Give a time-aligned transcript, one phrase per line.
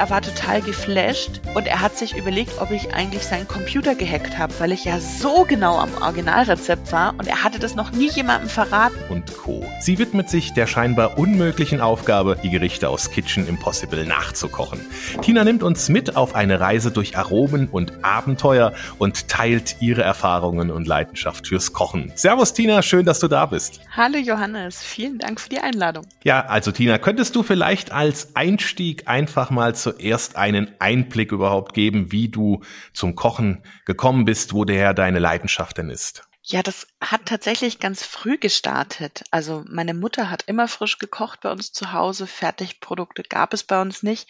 [0.00, 4.38] Er war total geflasht und er hat sich überlegt, ob ich eigentlich seinen Computer gehackt
[4.38, 8.08] habe, weil ich ja so genau am Originalrezept war und er hatte das noch nie
[8.08, 8.96] jemandem verraten.
[9.10, 9.62] Und Co.
[9.82, 14.80] Sie widmet sich der scheinbar unmöglichen Aufgabe, die Gerichte aus Kitchen Impossible nachzukochen.
[15.20, 20.70] Tina nimmt uns mit auf eine Reise durch Aromen und Abenteuer und teilt ihre Erfahrungen
[20.70, 22.10] und Leidenschaft fürs Kochen.
[22.14, 23.82] Servus Tina, schön, dass du da bist.
[23.94, 26.06] Hallo Johannes, vielen Dank für die Einladung.
[26.24, 31.74] Ja, also Tina, könntest du vielleicht als Einstieg einfach mal zu zuerst einen Einblick überhaupt
[31.74, 32.62] geben, wie du
[32.92, 36.28] zum Kochen gekommen bist, wo der deine Leidenschaft denn ist?
[36.42, 39.24] Ja, das hat tatsächlich ganz früh gestartet.
[39.30, 42.26] Also meine Mutter hat immer frisch gekocht bei uns zu Hause.
[42.26, 44.28] Fertigprodukte gab es bei uns nicht.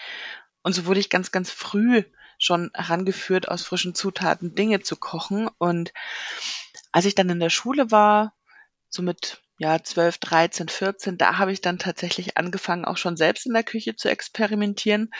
[0.63, 2.03] Und so wurde ich ganz, ganz früh
[2.39, 5.49] schon herangeführt, aus frischen Zutaten Dinge zu kochen.
[5.59, 5.93] Und
[6.91, 8.35] als ich dann in der Schule war,
[8.89, 13.45] so mit ja, 12, 13, 14, da habe ich dann tatsächlich angefangen, auch schon selbst
[13.45, 15.11] in der Küche zu experimentieren,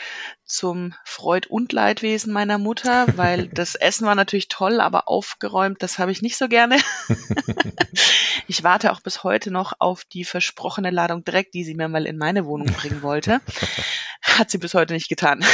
[0.45, 5.99] zum Freud und Leidwesen meiner Mutter, weil das Essen war natürlich toll, aber aufgeräumt, das
[5.99, 6.79] habe ich nicht so gerne.
[8.47, 12.07] ich warte auch bis heute noch auf die versprochene Ladung Dreck, die sie mir mal
[12.07, 13.41] in meine Wohnung bringen wollte.
[14.23, 15.45] Hat sie bis heute nicht getan.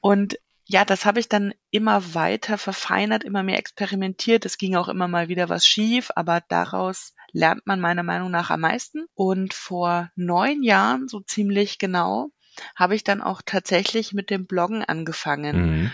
[0.00, 4.46] und ja, das habe ich dann immer weiter verfeinert, immer mehr experimentiert.
[4.46, 8.50] Es ging auch immer mal wieder was schief, aber daraus lernt man meiner Meinung nach
[8.50, 9.06] am meisten.
[9.14, 12.30] Und vor neun Jahren, so ziemlich genau,
[12.76, 15.56] habe ich dann auch tatsächlich mit dem Bloggen angefangen.
[15.56, 15.90] Mhm.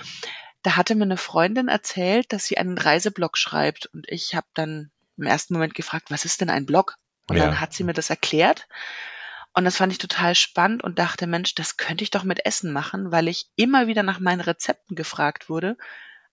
[0.63, 3.87] Da hatte mir eine Freundin erzählt, dass sie einen Reiseblog schreibt.
[3.87, 6.97] Und ich habe dann im ersten Moment gefragt, was ist denn ein Blog?
[7.29, 7.47] Und ja.
[7.47, 8.69] dann hat sie mir das erklärt.
[9.53, 12.73] Und das fand ich total spannend und dachte, Mensch, das könnte ich doch mit Essen
[12.73, 15.77] machen, weil ich immer wieder nach meinen Rezepten gefragt wurde,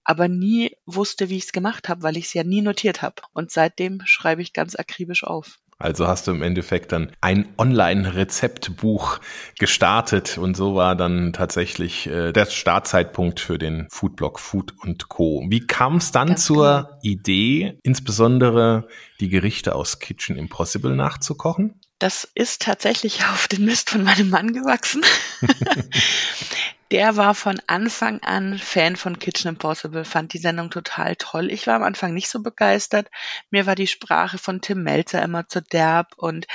[0.04, 3.22] aber nie wusste, wie ich es gemacht habe, weil ich es ja nie notiert habe.
[3.34, 5.60] Und seitdem schreibe ich ganz akribisch auf.
[5.80, 9.20] Also hast du im Endeffekt dann ein Online-Rezeptbuch
[9.60, 15.45] gestartet und so war dann tatsächlich äh, der Startzeitpunkt für den Foodblog Food und Co.
[15.49, 16.99] Wie kam es dann Ganz zur genau.
[17.04, 18.88] Idee, insbesondere
[19.20, 21.80] die Gerichte aus Kitchen Impossible nachzukochen?
[22.00, 25.04] Das ist tatsächlich auf den Mist von meinem Mann gewachsen.
[26.92, 31.52] Der war von Anfang an Fan von Kitchen Impossible, fand die Sendung total toll.
[31.52, 33.10] Ich war am Anfang nicht so begeistert.
[33.50, 36.48] Mir war die Sprache von Tim Melzer immer zu derb und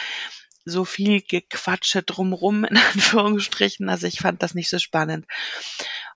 [0.64, 3.90] so viel Gequatsche drumrum, in Anführungsstrichen.
[3.90, 5.26] Also ich fand das nicht so spannend.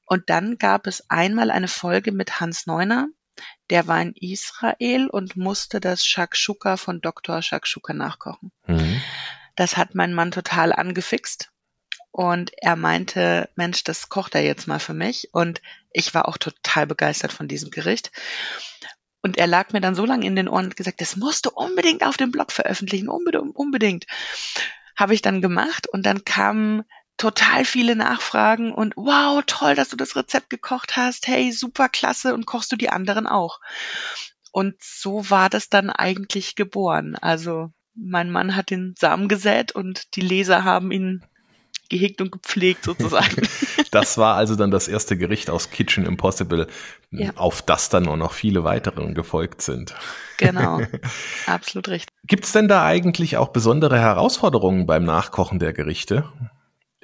[0.07, 3.09] Und dann gab es einmal eine Folge mit Hans Neuner,
[3.71, 7.43] der war in Israel und musste das Shakshuka von Dr.
[7.43, 8.53] Shakshuka nachkochen.
[8.67, 9.01] Mhm.
[9.57, 11.51] Das hat mein Mann total angefixt.
[12.13, 15.29] Und er meinte, Mensch, das kocht er jetzt mal für mich.
[15.33, 15.61] Und
[15.93, 18.11] ich war auch total begeistert von diesem Gericht.
[19.23, 21.51] Und er lag mir dann so lange in den Ohren und gesagt, das musst du
[21.51, 24.07] unbedingt auf dem Blog veröffentlichen, unbedingt, unbedingt.
[24.97, 26.85] Habe ich dann gemacht und dann kamen
[27.17, 31.27] total viele Nachfragen und wow, toll, dass du das Rezept gekocht hast.
[31.27, 33.61] Hey, super klasse und kochst du die anderen auch.
[34.53, 37.17] Und so war das dann eigentlich geboren.
[37.17, 41.23] Also mein Mann hat den Samen gesät und die Leser haben ihn
[41.89, 43.43] gehegt und gepflegt sozusagen.
[43.91, 46.67] das war also dann das erste Gericht aus Kitchen Impossible,
[47.11, 47.31] ja.
[47.37, 49.95] auf das dann auch noch viele weitere gefolgt sind.
[50.37, 50.81] Genau,
[51.47, 52.15] absolut richtig.
[52.25, 56.25] Gibt es denn da eigentlich auch besondere Herausforderungen beim Nachkochen der Gerichte?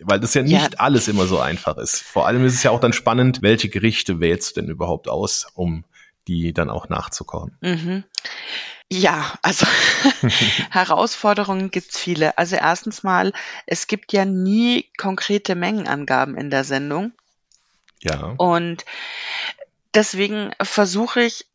[0.05, 0.79] Weil das ja nicht ja.
[0.79, 2.01] alles immer so einfach ist.
[2.01, 5.47] Vor allem ist es ja auch dann spannend, welche Gerichte wählst du denn überhaupt aus,
[5.55, 5.85] um
[6.29, 7.57] die dann auch nachzukochen?
[7.61, 8.05] Mhm.
[8.91, 9.67] Ja, also
[10.71, 12.37] Herausforderungen gibt's viele.
[12.37, 13.33] Also erstens mal,
[13.67, 17.13] es gibt ja nie konkrete Mengenangaben in der Sendung.
[18.01, 18.35] Ja.
[18.37, 18.85] Und
[19.95, 21.47] deswegen versuche ich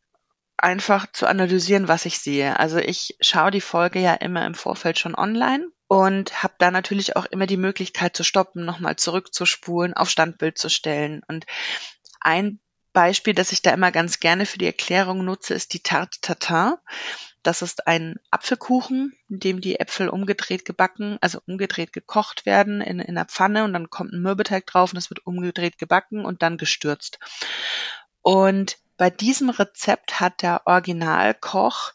[0.56, 2.58] einfach zu analysieren, was ich sehe.
[2.58, 7.16] Also ich schaue die Folge ja immer im Vorfeld schon online und habe da natürlich
[7.16, 11.22] auch immer die Möglichkeit zu stoppen, nochmal zurückzuspulen, auf Standbild zu stellen.
[11.26, 11.46] Und
[12.20, 12.60] ein
[12.92, 16.74] Beispiel, das ich da immer ganz gerne für die Erklärung nutze, ist die Tarte Tatin.
[17.42, 22.98] Das ist ein Apfelkuchen, in dem die Äpfel umgedreht gebacken, also umgedreht gekocht werden in,
[22.98, 26.42] in einer Pfanne und dann kommt ein Mürbeteig drauf und es wird umgedreht gebacken und
[26.42, 27.18] dann gestürzt.
[28.20, 31.94] Und bei diesem Rezept hat der Originalkoch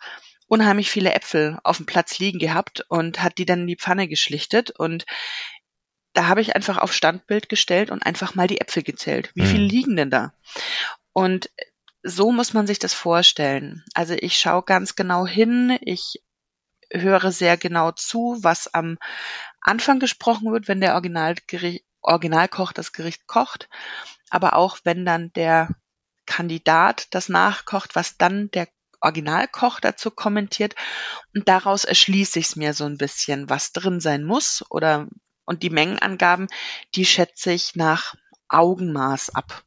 [0.53, 4.07] unheimlich viele Äpfel auf dem Platz liegen gehabt und hat die dann in die Pfanne
[4.07, 5.05] geschlichtet und
[6.13, 9.31] da habe ich einfach auf Standbild gestellt und einfach mal die Äpfel gezählt.
[9.33, 9.47] Wie mhm.
[9.47, 10.31] viel liegen denn da?
[11.11, 11.49] Und
[12.03, 13.83] so muss man sich das vorstellen.
[13.95, 16.21] Also ich schaue ganz genau hin, ich
[16.91, 18.99] höre sehr genau zu, was am
[19.59, 23.69] Anfang gesprochen wird, wenn der Originalgericht, Originalkoch das Gericht kocht,
[24.29, 25.69] aber auch wenn dann der
[26.27, 28.67] Kandidat das nachkocht, was dann der
[29.03, 30.75] Originalkoch dazu kommentiert
[31.35, 35.07] und daraus erschließe ich es mir so ein bisschen, was drin sein muss oder
[35.45, 36.47] und die Mengenangaben,
[36.95, 38.15] die schätze ich nach
[38.47, 39.63] Augenmaß ab.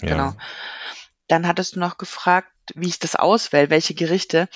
[0.00, 0.08] Ja.
[0.08, 0.36] Genau.
[1.28, 4.48] Dann hattest du noch gefragt, wie ich das auswähle, welche Gerichte.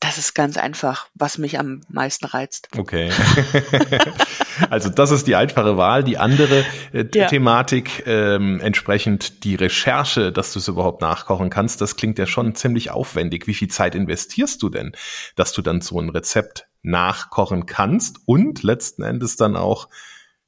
[0.00, 2.68] Das ist ganz einfach, was mich am meisten reizt.
[2.76, 3.10] Okay.
[4.70, 6.04] also das ist die einfache Wahl.
[6.04, 7.26] Die andere äh, ja.
[7.26, 12.54] Thematik, ähm, entsprechend die Recherche, dass du es überhaupt nachkochen kannst, das klingt ja schon
[12.54, 13.46] ziemlich aufwendig.
[13.46, 14.92] Wie viel Zeit investierst du denn,
[15.34, 19.88] dass du dann so ein Rezept nachkochen kannst und letzten Endes dann auch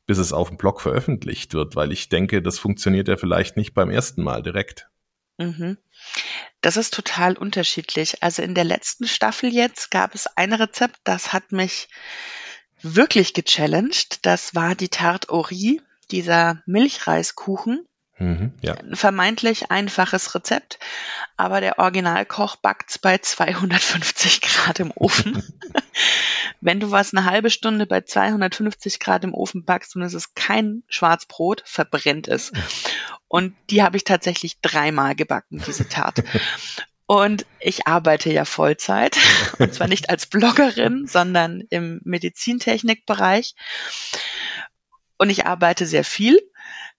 [0.09, 3.75] bis es auf dem Blog veröffentlicht wird, weil ich denke, das funktioniert ja vielleicht nicht
[3.75, 4.89] beim ersten Mal direkt.
[5.37, 5.77] Mhm.
[6.63, 8.23] Das ist total unterschiedlich.
[8.23, 11.89] Also in der letzten Staffel jetzt gab es ein Rezept, das hat mich
[12.83, 14.25] wirklich gechallenged.
[14.27, 15.81] Das war die Tarte Ori,
[16.11, 17.87] dieser Milchreiskuchen.
[18.19, 18.75] Mhm, ja.
[18.75, 20.81] Ein vermeintlich einfaches Rezept,
[21.37, 25.43] aber der Originalkoch backt's bei 250 Grad im Ofen.
[26.61, 30.35] Wenn du was eine halbe Stunde bei 250 Grad im Ofen backst und es ist
[30.35, 32.53] kein Schwarzbrot, verbrennt es.
[33.31, 36.25] Und die habe ich tatsächlich dreimal gebacken, diese Tarte.
[37.11, 39.17] Und ich arbeite ja Vollzeit,
[39.59, 43.55] und zwar nicht als Bloggerin, sondern im Medizintechnikbereich.
[45.17, 46.39] Und ich arbeite sehr viel.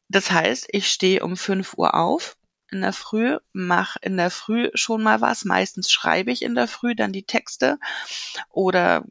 [0.08, 2.38] Das heißt, ich stehe um 5 Uhr auf
[2.72, 5.46] in der Früh, mache in der Früh schon mal was.
[5.46, 7.78] Meistens schreibe ich in der Früh dann die Texte
[8.50, 9.06] oder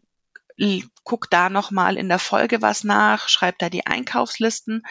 [1.04, 4.84] guck da nochmal in der Folge was nach, schreib da die Einkaufslisten.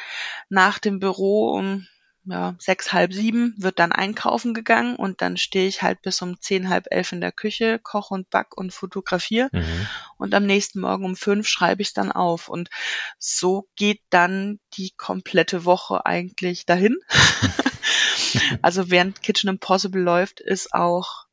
[0.47, 1.85] Nach dem Büro um
[2.29, 6.39] ja, sechs, halb sieben wird dann einkaufen gegangen und dann stehe ich halt bis um
[6.41, 9.49] zehn, halb elf in der Küche, koche und back und fotografiere.
[9.53, 9.87] Mhm.
[10.17, 12.49] Und am nächsten Morgen um fünf schreibe ich dann auf.
[12.49, 12.69] Und
[13.17, 16.97] so geht dann die komplette Woche eigentlich dahin.
[18.61, 21.27] also während Kitchen Impossible läuft, ist auch,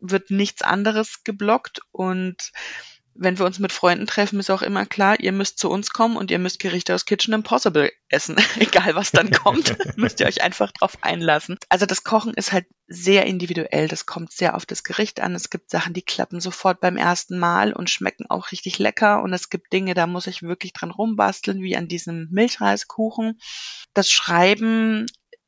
[0.00, 2.52] wird nichts anderes geblockt und
[3.20, 6.16] wenn wir uns mit Freunden treffen, ist auch immer klar, ihr müsst zu uns kommen
[6.16, 8.36] und ihr müsst Gerichte aus Kitchen Impossible essen.
[8.58, 11.58] Egal was dann kommt, müsst ihr euch einfach drauf einlassen.
[11.68, 13.88] Also das Kochen ist halt sehr individuell.
[13.88, 15.34] Das kommt sehr auf das Gericht an.
[15.34, 19.22] Es gibt Sachen, die klappen sofort beim ersten Mal und schmecken auch richtig lecker.
[19.22, 23.40] Und es gibt Dinge, da muss ich wirklich dran rumbasteln, wie an diesem Milchreiskuchen.
[23.94, 25.06] Das Schreiben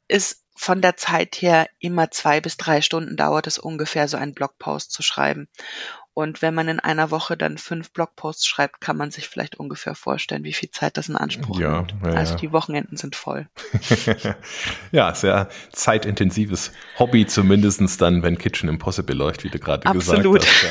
[0.08, 4.34] ist von der Zeit her immer zwei bis drei Stunden dauert es ungefähr, so einen
[4.34, 5.48] Blogpost zu schreiben.
[6.20, 9.94] Und wenn man in einer Woche dann fünf Blogposts schreibt, kann man sich vielleicht ungefähr
[9.94, 11.94] vorstellen, wie viel Zeit das in Anspruch ja, nimmt.
[12.04, 13.48] Ja, also die Wochenenden sind voll.
[14.92, 20.62] ja, sehr zeitintensives Hobby, zumindestens dann, wenn Kitchen Impossible läuft, wie du gerade gesagt hast.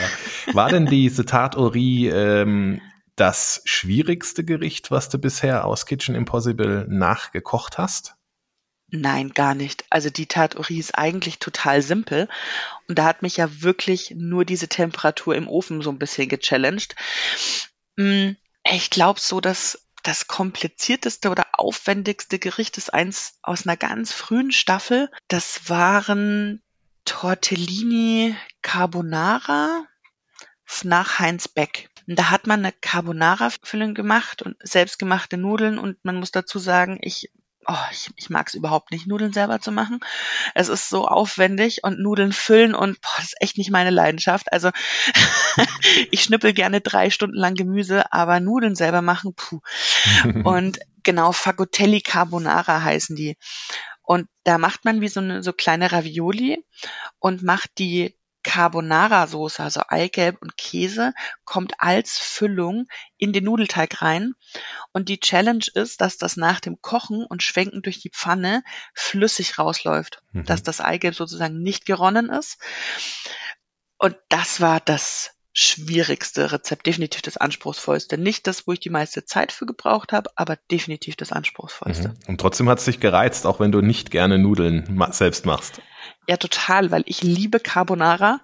[0.47, 0.53] Ja.
[0.53, 2.79] War denn diese Tatori ähm,
[3.15, 8.15] das schwierigste Gericht, was du bisher aus Kitchen Impossible nachgekocht hast?
[8.91, 9.85] Nein, gar nicht.
[9.89, 12.27] Also die Tatori ist eigentlich total simpel.
[12.89, 16.95] Und da hat mich ja wirklich nur diese Temperatur im Ofen so ein bisschen gechallenged.
[17.97, 18.31] Mm,
[18.63, 24.51] ich glaube so, dass das komplizierteste oder aufwendigste Gericht ist eins aus einer ganz frühen
[24.51, 25.11] Staffel.
[25.27, 26.63] Das waren
[27.05, 29.85] Tortellini Carbonara
[30.83, 31.91] nach Heinz Beck.
[32.07, 37.29] Da hat man eine Carbonara-Füllung gemacht und selbstgemachte Nudeln und man muss dazu sagen, ich
[37.69, 39.99] oh, ich, ich mag es überhaupt nicht, Nudeln selber zu machen.
[40.55, 44.51] Es ist so aufwendig und Nudeln füllen und boah, das ist echt nicht meine Leidenschaft.
[44.51, 44.71] Also
[46.11, 49.61] ich schnippel gerne drei Stunden lang Gemüse, aber Nudeln selber machen, puh.
[50.43, 53.37] und genau, Fagotelli Carbonara heißen die.
[54.01, 56.65] Und da macht man wie so eine so kleine Ravioli
[57.19, 61.13] und macht die Carbonara-Soße, also Eigelb und Käse,
[61.45, 64.33] kommt als Füllung in den Nudelteig rein.
[64.91, 69.59] Und die Challenge ist, dass das nach dem Kochen und Schwenken durch die Pfanne flüssig
[69.59, 70.45] rausläuft, mhm.
[70.45, 72.57] dass das Eigelb sozusagen nicht geronnen ist.
[73.97, 78.17] Und das war das schwierigste Rezept, definitiv das anspruchsvollste.
[78.17, 82.09] Nicht das, wo ich die meiste Zeit für gebraucht habe, aber definitiv das anspruchsvollste.
[82.09, 82.15] Mhm.
[82.27, 85.81] Und trotzdem hat es dich gereizt, auch wenn du nicht gerne Nudeln selbst machst.
[86.29, 88.39] Ja, total, weil ich liebe Carbonara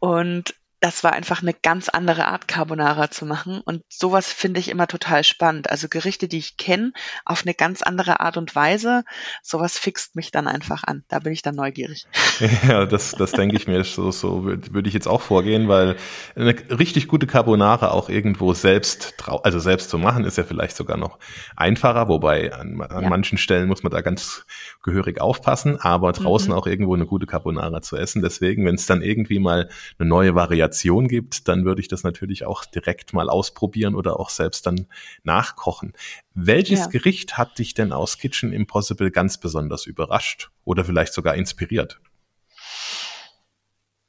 [0.00, 4.68] und das war einfach eine ganz andere Art Carbonara zu machen und sowas finde ich
[4.68, 5.70] immer total spannend.
[5.70, 6.92] Also Gerichte, die ich kenne,
[7.24, 9.04] auf eine ganz andere Art und Weise,
[9.42, 11.04] sowas fixt mich dann einfach an.
[11.08, 12.06] Da bin ich dann neugierig.
[12.66, 15.96] Ja, das, das denke ich mir, so, so würde würd ich jetzt auch vorgehen, weil
[16.34, 20.96] eine richtig gute Carbonara auch irgendwo selbst, also selbst zu machen, ist ja vielleicht sogar
[20.96, 21.18] noch
[21.54, 23.08] einfacher, wobei an, an ja.
[23.08, 24.46] manchen Stellen muss man da ganz
[24.82, 26.58] gehörig aufpassen, aber draußen mhm.
[26.58, 28.22] auch irgendwo eine gute Carbonara zu essen.
[28.22, 29.68] Deswegen, wenn es dann irgendwie mal
[29.98, 34.18] eine neue Variation Variation gibt, dann würde ich das natürlich auch direkt mal ausprobieren oder
[34.18, 34.86] auch selbst dann
[35.22, 35.92] nachkochen.
[36.34, 36.86] Welches ja.
[36.86, 42.00] Gericht hat dich denn aus Kitchen Impossible ganz besonders überrascht oder vielleicht sogar inspiriert?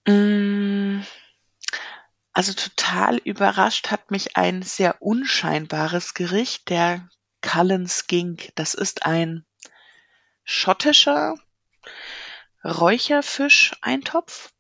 [0.08, 1.02] Mm,
[2.34, 7.08] also total überrascht hat mich ein sehr unscheinbares Gericht, der
[7.42, 8.50] Cullen Skink.
[8.56, 9.46] Das ist ein
[10.44, 11.36] schottischer
[12.64, 14.52] Räucherfisch-Eintopf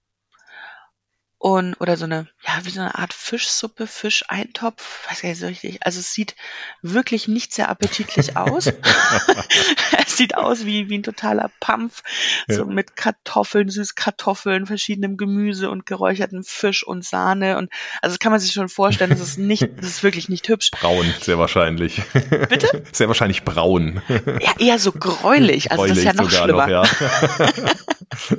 [1.40, 5.46] und oder so eine, ja, wie so eine Art Fischsuppe, Fischeintopf, weiß gar nicht so
[5.46, 5.86] richtig.
[5.86, 6.36] Also es sieht
[6.82, 8.66] wirklich nicht sehr appetitlich aus.
[10.06, 12.02] es sieht aus wie, wie ein totaler Pampf,
[12.48, 17.58] so mit Kartoffeln, Süßkartoffeln, verschiedenem Gemüse und geräuchertem Fisch und Sahne.
[17.58, 20.50] Und also das kann man sich schon vorstellen, das ist nicht, das ist wirklich nicht
[20.50, 20.72] hübsch.
[20.72, 22.02] Braun, sehr wahrscheinlich.
[22.50, 22.84] Bitte?
[22.92, 24.02] Sehr wahrscheinlich braun.
[24.42, 25.72] Ja, eher so gräulich.
[25.72, 26.68] Also Gräulich das ist ja noch schlimmer.
[26.68, 28.38] Noch, ja.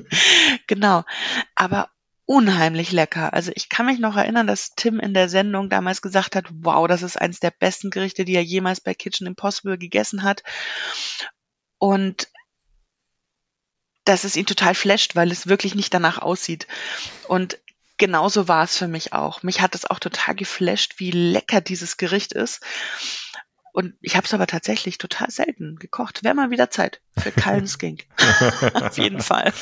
[0.67, 1.05] Genau.
[1.55, 1.89] Aber
[2.29, 3.33] unheimlich lecker.
[3.33, 6.87] Also ich kann mich noch erinnern, dass Tim in der Sendung damals gesagt hat, wow,
[6.87, 10.43] das ist eines der besten Gerichte, die er jemals bei Kitchen Impossible gegessen hat.
[11.79, 12.29] Und
[14.05, 16.67] dass es ihn total flasht, weil es wirklich nicht danach aussieht.
[17.29, 17.59] Und
[17.97, 19.43] genauso war es für mich auch.
[19.43, 22.61] Mich hat es auch total geflasht, wie lecker dieses Gericht ist.
[23.73, 26.25] Und ich habe es aber tatsächlich total selten gekocht.
[26.25, 27.33] Wäre mal wieder Zeit für
[27.67, 28.07] Skink.
[28.75, 29.53] Auf jeden Fall.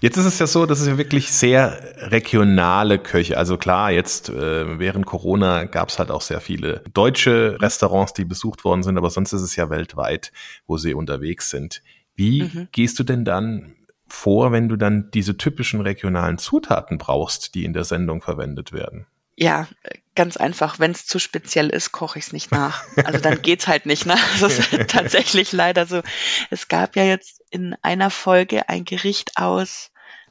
[0.00, 1.78] Jetzt ist es ja so, dass es ja wirklich sehr
[2.10, 3.36] regionale Köche.
[3.36, 8.24] Also klar, jetzt äh, während Corona gab es halt auch sehr viele deutsche Restaurants, die
[8.24, 10.32] besucht worden sind, aber sonst ist es ja weltweit,
[10.66, 11.82] wo sie unterwegs sind.
[12.14, 12.68] Wie Mhm.
[12.72, 13.74] gehst du denn dann
[14.08, 19.06] vor, wenn du dann diese typischen regionalen Zutaten brauchst, die in der Sendung verwendet werden?
[19.36, 19.68] Ja,
[20.14, 20.78] ganz einfach.
[20.78, 22.84] Wenn es zu speziell ist, koche ich es nicht nach.
[23.04, 24.06] Also dann geht's halt nicht.
[24.06, 24.16] Ne?
[24.40, 26.02] Das ist tatsächlich leider so.
[26.50, 29.90] Es gab ja jetzt in einer Folge ein Gericht aus,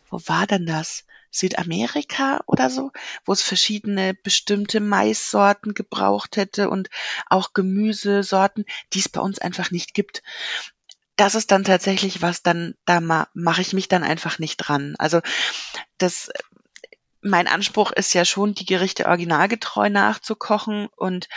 [0.10, 1.04] wo war denn das?
[1.36, 2.92] Südamerika oder so,
[3.26, 6.90] wo es verschiedene bestimmte Maissorten gebraucht hätte und
[7.28, 10.24] auch Gemüsesorten, die es bei uns einfach nicht gibt.
[11.18, 14.96] Das ist dann tatsächlich was, dann da ma mache ich mich dann einfach nicht dran.
[14.98, 15.20] Also
[15.98, 16.32] das
[17.26, 21.28] mein Anspruch ist ja schon, die Gerichte originalgetreu nachzukochen und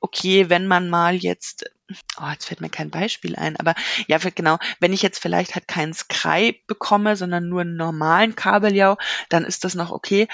[0.00, 1.70] okay, wenn man mal jetzt,
[2.18, 3.74] oh, jetzt fällt mir kein Beispiel ein, aber
[4.08, 8.96] ja, genau, wenn ich jetzt vielleicht halt keinen Skrei bekomme, sondern nur einen normalen Kabeljau,
[9.28, 10.28] dann ist das noch okay,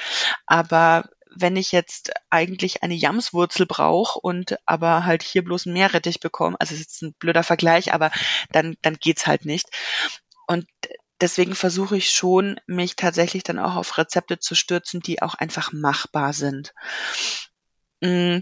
[0.46, 6.20] aber wenn ich jetzt eigentlich eine Jamswurzel brauche und aber halt hier bloß einen Meerrettich
[6.20, 8.12] bekomme, also ist jetzt ein blöder Vergleich, aber
[8.52, 9.68] dann, dann geht's halt nicht.
[10.46, 10.66] Und
[11.20, 15.72] deswegen versuche ich schon, mich tatsächlich dann auch auf Rezepte zu stürzen, die auch einfach
[15.72, 16.74] machbar sind.
[18.00, 18.40] Mm,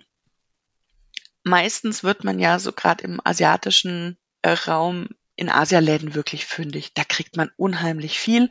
[1.48, 6.92] Meistens wird man ja so gerade im asiatischen äh, Raum in Asialäden wirklich fündig.
[6.92, 8.50] Da kriegt man unheimlich viel.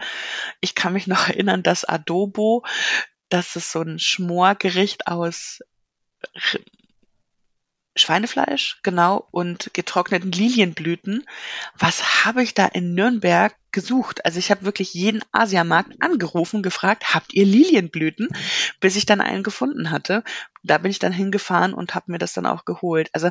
[0.61, 2.65] Ich kann mich noch erinnern, dass Adobo,
[3.29, 5.59] das ist so ein Schmorgericht aus
[7.97, 11.25] Schweinefleisch, genau, und getrockneten Lilienblüten.
[11.77, 14.25] Was habe ich da in Nürnberg gesucht?
[14.25, 18.29] Also ich habe wirklich jeden Asiamarkt angerufen, gefragt, habt ihr Lilienblüten?
[18.79, 20.23] Bis ich dann einen gefunden hatte.
[20.63, 23.09] Da bin ich dann hingefahren und habe mir das dann auch geholt.
[23.13, 23.29] Also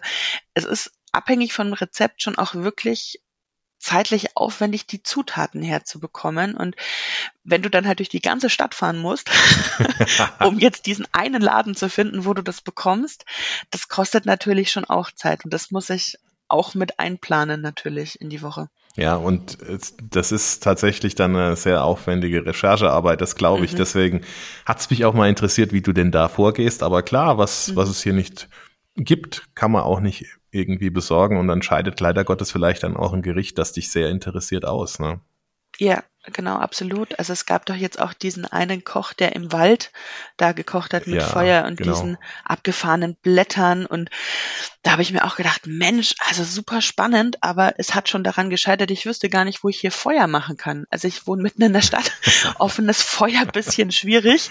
[0.55, 3.21] es ist abhängig vom Rezept schon auch wirklich
[3.79, 6.55] zeitlich aufwendig, die Zutaten herzubekommen.
[6.55, 6.77] Und
[7.45, 9.31] wenn du dann halt durch die ganze Stadt fahren musst,
[10.41, 13.25] um jetzt diesen einen Laden zu finden, wo du das bekommst,
[13.71, 15.45] das kostet natürlich schon auch Zeit.
[15.45, 16.19] Und das muss ich
[16.49, 18.69] auch mit einplanen natürlich in die Woche.
[18.97, 19.59] Ja, und
[20.03, 23.73] das ist tatsächlich dann eine sehr aufwendige Recherchearbeit, das glaube ich.
[23.73, 23.77] Mhm.
[23.77, 24.21] Deswegen
[24.65, 26.83] hat es mich auch mal interessiert, wie du denn da vorgehst.
[26.83, 27.77] Aber klar, was, Mhm.
[27.77, 28.49] was es hier nicht
[28.97, 33.13] gibt, kann man auch nicht irgendwie besorgen und dann scheidet leider Gottes vielleicht dann auch
[33.13, 34.99] ein Gericht, das dich sehr interessiert aus.
[34.99, 35.21] Ne?
[35.79, 37.19] Ja, genau, absolut.
[37.19, 39.93] Also es gab doch jetzt auch diesen einen Koch, der im Wald
[40.37, 41.93] da gekocht hat mit Ja, Feuer und genau.
[41.93, 43.87] diesen abgefahrenen Blättern.
[43.87, 44.11] Und
[44.83, 48.51] da habe ich mir auch gedacht, Mensch, also super spannend, aber es hat schon daran
[48.51, 50.87] gescheitert, ich wüsste gar nicht, wo ich hier Feuer machen kann.
[50.91, 52.13] Also ich wohne mitten in der Stadt,
[52.59, 54.51] offenes Feuer, bisschen schwierig.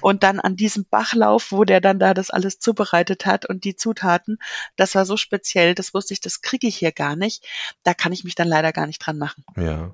[0.00, 3.76] Und dann an diesem Bachlauf, wo der dann da das alles zubereitet hat und die
[3.76, 4.38] Zutaten,
[4.76, 7.44] das war so speziell, das wusste ich, das kriege ich hier gar nicht.
[7.82, 9.44] Da kann ich mich dann leider gar nicht dran machen.
[9.56, 9.92] Ja.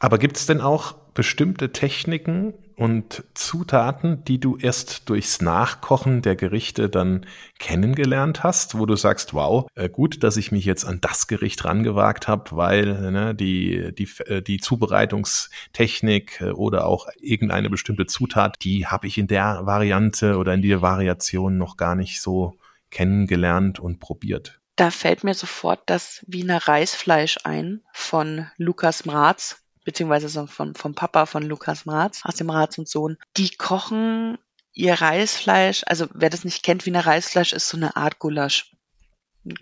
[0.00, 6.36] Aber gibt es denn auch bestimmte Techniken und Zutaten, die du erst durchs Nachkochen der
[6.36, 7.26] Gerichte dann
[7.58, 11.66] kennengelernt hast, wo du sagst, wow, äh, gut, dass ich mich jetzt an das Gericht
[11.66, 18.56] rangewagt habe, weil ne, die, die, äh, die Zubereitungstechnik äh, oder auch irgendeine bestimmte Zutat,
[18.62, 22.54] die habe ich in der Variante oder in der Variation noch gar nicht so
[22.90, 24.58] kennengelernt und probiert.
[24.76, 31.26] Da fällt mir sofort das Wiener Reisfleisch ein von Lukas Mraz, beziehungsweise so vom, Papa
[31.26, 33.18] von Lukas Mraz, aus dem Mraz und Sohn.
[33.36, 34.38] Die kochen
[34.72, 38.70] ihr Reisfleisch, also wer das nicht kennt, Wiener Reisfleisch ist so eine Art Gulasch,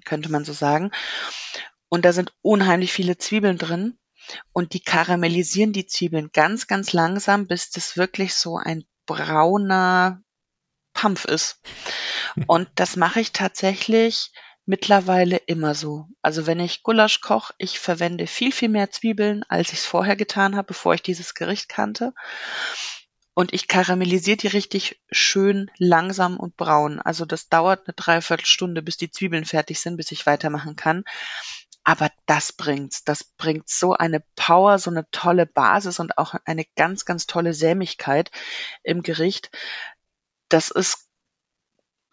[0.05, 0.91] könnte man so sagen.
[1.89, 3.97] Und da sind unheimlich viele Zwiebeln drin.
[4.53, 10.21] und die karamellisieren die Zwiebeln ganz, ganz langsam, bis das wirklich so ein brauner
[10.93, 11.63] Pampf ist.
[12.47, 14.31] Und das mache ich tatsächlich
[14.69, 16.07] mittlerweile immer so.
[16.21, 20.15] Also wenn ich Gulasch koche, ich verwende viel, viel mehr Zwiebeln, als ich es vorher
[20.15, 22.13] getan habe, bevor ich dieses Gericht kannte.
[23.33, 27.01] Und ich karamellisiere die richtig schön langsam und braun.
[27.01, 31.05] Also das dauert eine Dreiviertelstunde, bis die Zwiebeln fertig sind, bis ich weitermachen kann.
[31.83, 33.05] Aber das bringt's.
[33.05, 37.55] Das bringt so eine Power, so eine tolle Basis und auch eine ganz, ganz tolle
[37.55, 38.31] Sämigkeit
[38.83, 39.51] im Gericht.
[40.51, 41.08] Das ist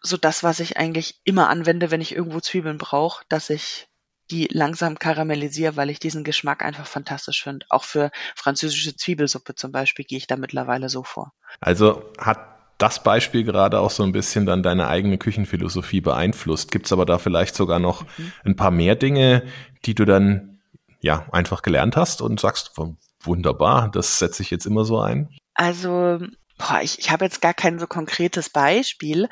[0.06, 3.88] so das, was ich eigentlich immer anwende, wenn ich irgendwo Zwiebeln brauche, dass ich
[4.30, 7.66] die langsam karamellisiere, weil ich diesen Geschmack einfach fantastisch finde.
[7.68, 11.32] Auch für französische Zwiebelsuppe zum Beispiel gehe ich da mittlerweile so vor.
[11.60, 12.38] Also hat
[12.78, 16.70] das Beispiel gerade auch so ein bisschen dann deine eigene Küchenphilosophie beeinflusst.
[16.72, 18.32] Gibt es aber da vielleicht sogar noch mhm.
[18.44, 19.44] ein paar mehr Dinge,
[19.84, 20.60] die du dann
[21.00, 22.72] ja einfach gelernt hast und sagst,
[23.20, 25.30] wunderbar, das setze ich jetzt immer so ein?
[25.54, 26.18] Also,
[26.58, 29.28] boah, ich, ich habe jetzt gar kein so konkretes Beispiel,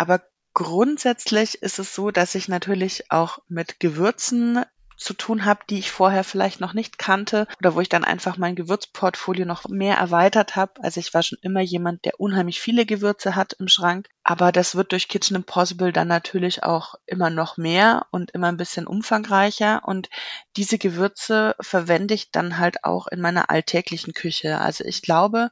[0.00, 0.22] aber
[0.54, 4.64] grundsätzlich ist es so, dass ich natürlich auch mit Gewürzen
[4.96, 8.38] zu tun habe, die ich vorher vielleicht noch nicht kannte oder wo ich dann einfach
[8.38, 10.72] mein Gewürzportfolio noch mehr erweitert habe.
[10.82, 14.74] Also ich war schon immer jemand, der unheimlich viele Gewürze hat im Schrank, aber das
[14.74, 19.82] wird durch Kitchen Impossible dann natürlich auch immer noch mehr und immer ein bisschen umfangreicher
[19.84, 20.08] und
[20.56, 24.58] diese Gewürze verwende ich dann halt auch in meiner alltäglichen Küche.
[24.60, 25.50] Also ich glaube,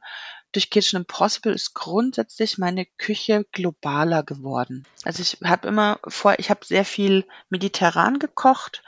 [0.51, 4.85] durch Kitchen Impossible ist grundsätzlich meine Küche globaler geworden.
[5.03, 8.81] Also ich habe immer vor, ich habe sehr viel mediterran gekocht,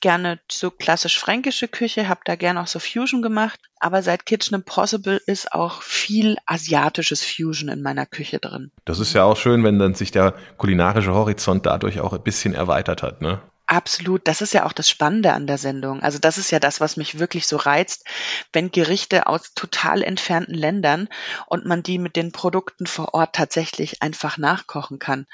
[0.00, 4.54] gerne so klassisch fränkische Küche, habe da gerne auch so Fusion gemacht, aber seit Kitchen
[4.54, 8.70] Impossible ist auch viel asiatisches Fusion in meiner Küche drin.
[8.84, 12.54] Das ist ja auch schön, wenn dann sich der kulinarische Horizont dadurch auch ein bisschen
[12.54, 13.40] erweitert hat, ne?
[13.66, 16.02] Absolut, das ist ja auch das Spannende an der Sendung.
[16.02, 18.04] Also das ist ja das, was mich wirklich so reizt,
[18.52, 21.08] wenn Gerichte aus total entfernten Ländern
[21.46, 25.26] und man die mit den Produkten vor Ort tatsächlich einfach nachkochen kann.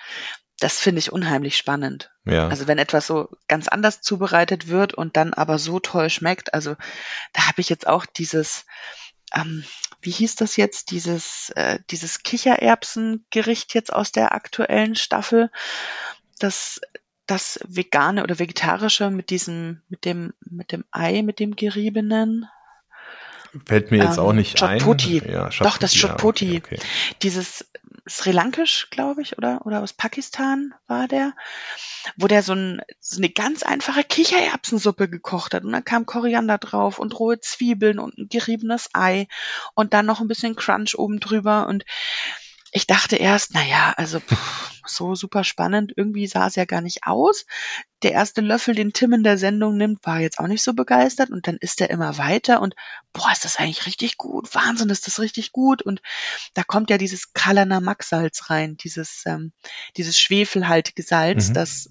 [0.60, 2.12] Das finde ich unheimlich spannend.
[2.24, 2.46] Ja.
[2.48, 6.55] Also wenn etwas so ganz anders zubereitet wird und dann aber so toll schmeckt.
[6.55, 6.76] Also
[7.33, 8.66] da habe ich jetzt auch dieses,
[9.35, 9.64] ähm,
[10.02, 15.50] wie hieß das jetzt, dieses, äh, dieses Kichererbsengericht jetzt aus der aktuellen Staffel.
[16.38, 16.81] Das,
[17.31, 22.49] das vegane oder vegetarische mit diesem, mit dem, mit dem Ei, mit dem geriebenen.
[23.66, 25.23] Fällt mir jetzt ähm, auch nicht Chotpoti.
[25.25, 25.33] ein.
[25.33, 26.53] Ja, Doch, das Chotpoti.
[26.53, 26.87] Ja, okay, okay.
[27.23, 27.66] Dieses
[28.09, 31.35] Sri Lankisch, glaube ich, oder, oder aus Pakistan war der,
[32.16, 36.59] wo der so, ein, so eine ganz einfache Kichererbsensuppe gekocht hat und dann kam Koriander
[36.59, 39.29] drauf und rohe Zwiebeln und ein geriebenes Ei
[39.75, 41.85] und dann noch ein bisschen Crunch oben drüber und
[42.72, 45.92] ich dachte erst, na ja, also pff, so super spannend.
[45.96, 47.46] Irgendwie sah es ja gar nicht aus.
[48.02, 51.30] Der erste Löffel, den Tim in der Sendung nimmt, war jetzt auch nicht so begeistert
[51.30, 52.74] und dann ist er immer weiter und
[53.12, 54.54] boah, ist das eigentlich richtig gut.
[54.54, 55.83] Wahnsinn, ist das richtig gut.
[55.83, 56.00] Und
[56.54, 59.52] da kommt ja dieses Kalana Salz rein, dieses, ähm,
[59.96, 61.54] dieses schwefelhaltige Salz, mhm.
[61.54, 61.88] das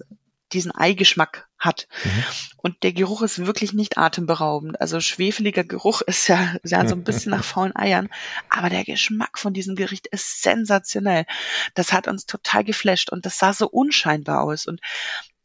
[0.52, 1.88] diesen Eigeschmack hat.
[2.04, 2.24] Mhm.
[2.56, 4.80] Und der Geruch ist wirklich nicht atemberaubend.
[4.80, 8.08] Also schwefeliger Geruch ist ja, ja so ein bisschen nach faulen Eiern.
[8.48, 11.26] Aber der Geschmack von diesem Gericht ist sensationell.
[11.74, 14.66] Das hat uns total geflasht und das sah so unscheinbar aus.
[14.66, 14.80] Und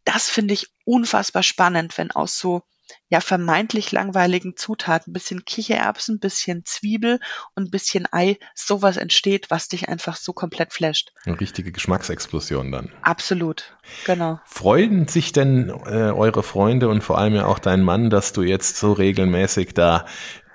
[0.04, 2.64] das finde ich unfassbar spannend, wenn aus so
[3.10, 7.20] ja vermeintlich langweiligen Zutaten, bisschen Kichererbsen, bisschen Zwiebel
[7.56, 11.12] und ein bisschen Ei, sowas entsteht, was dich einfach so komplett flasht.
[11.26, 12.92] Eine richtige Geschmacksexplosion dann.
[13.02, 14.40] Absolut, genau.
[14.46, 18.42] Freuen sich denn äh, eure Freunde und vor allem ja auch dein Mann, dass du
[18.42, 20.06] jetzt so regelmäßig da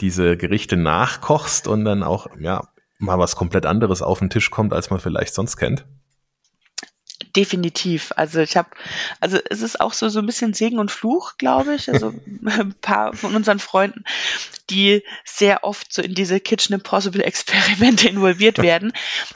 [0.00, 4.72] diese Gerichte nachkochst und dann auch ja mal was komplett anderes auf den Tisch kommt,
[4.72, 5.86] als man vielleicht sonst kennt?
[7.36, 8.12] Definitiv.
[8.16, 8.70] Also ich habe,
[9.20, 11.88] also es ist auch so so ein bisschen Segen und Fluch, glaube ich.
[11.90, 12.14] Also
[12.44, 14.04] ein paar von unseren Freunden,
[14.70, 18.92] die sehr oft so in diese Kitchen Impossible Experimente involviert werden.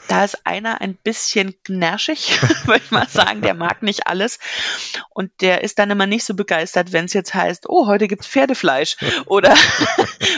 [0.07, 3.41] Da ist einer ein bisschen gnärschig, würde ich mal sagen.
[3.41, 4.39] Der mag nicht alles
[5.09, 8.27] und der ist dann immer nicht so begeistert, wenn es jetzt heißt, oh, heute gibt's
[8.27, 9.53] Pferdefleisch oder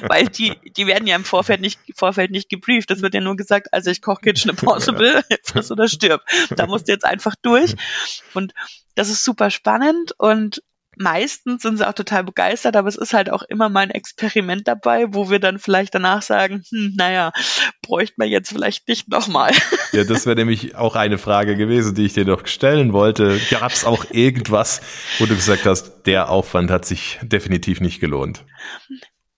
[0.08, 2.90] weil die die werden ja im Vorfeld nicht Vorfeld nicht gebrieft.
[2.90, 6.22] Das wird ja nur gesagt, also ich koche Kitchen Impossible, friss oder stirb.
[6.50, 7.76] Da musst du jetzt einfach durch.
[8.34, 8.54] Und
[8.96, 10.64] das ist super spannend und
[11.00, 14.68] meistens sind sie auch total begeistert, aber es ist halt auch immer mal ein Experiment
[14.68, 17.32] dabei, wo wir dann vielleicht danach sagen, hm, naja,
[17.82, 19.52] bräuchte man jetzt vielleicht nicht nochmal.
[19.94, 23.40] Ja, das wäre nämlich auch eine Frage gewesen, die ich dir noch stellen wollte.
[23.50, 24.82] Gab es auch irgendwas,
[25.18, 28.44] wo du gesagt hast, der Aufwand hat sich definitiv nicht gelohnt?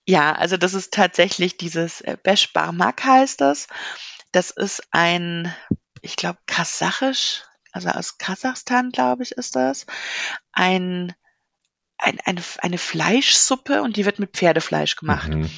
[0.06, 3.68] Ja, also das ist tatsächlich dieses äh, Besh Barmak heißt das.
[4.32, 5.54] Das ist ein,
[6.02, 9.86] ich glaube, kasachisch also aus Kasachstan, glaube ich, ist das,
[10.52, 11.14] ein
[12.00, 15.28] ein, eine, eine Fleischsuppe und die wird mit Pferdefleisch gemacht.
[15.28, 15.50] Mhm.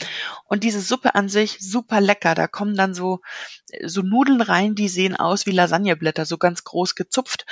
[0.44, 2.34] Und diese Suppe an sich super lecker.
[2.34, 3.20] Da kommen dann so,
[3.84, 7.46] so Nudeln rein, die sehen aus wie Lasagneblätter, so ganz groß gezupft.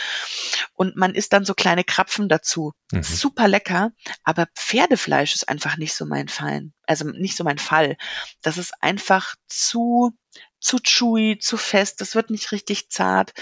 [0.75, 2.73] Und man isst dann so kleine Krapfen dazu.
[2.93, 3.03] Mhm.
[3.03, 3.93] Super lecker.
[4.25, 6.71] Aber Pferdefleisch ist einfach nicht so mein Fall.
[6.87, 7.97] Also nicht so mein Fall.
[8.43, 10.13] Das ist einfach zu,
[10.59, 12.01] zu chewy, zu fest.
[12.01, 13.33] Das wird nicht richtig zart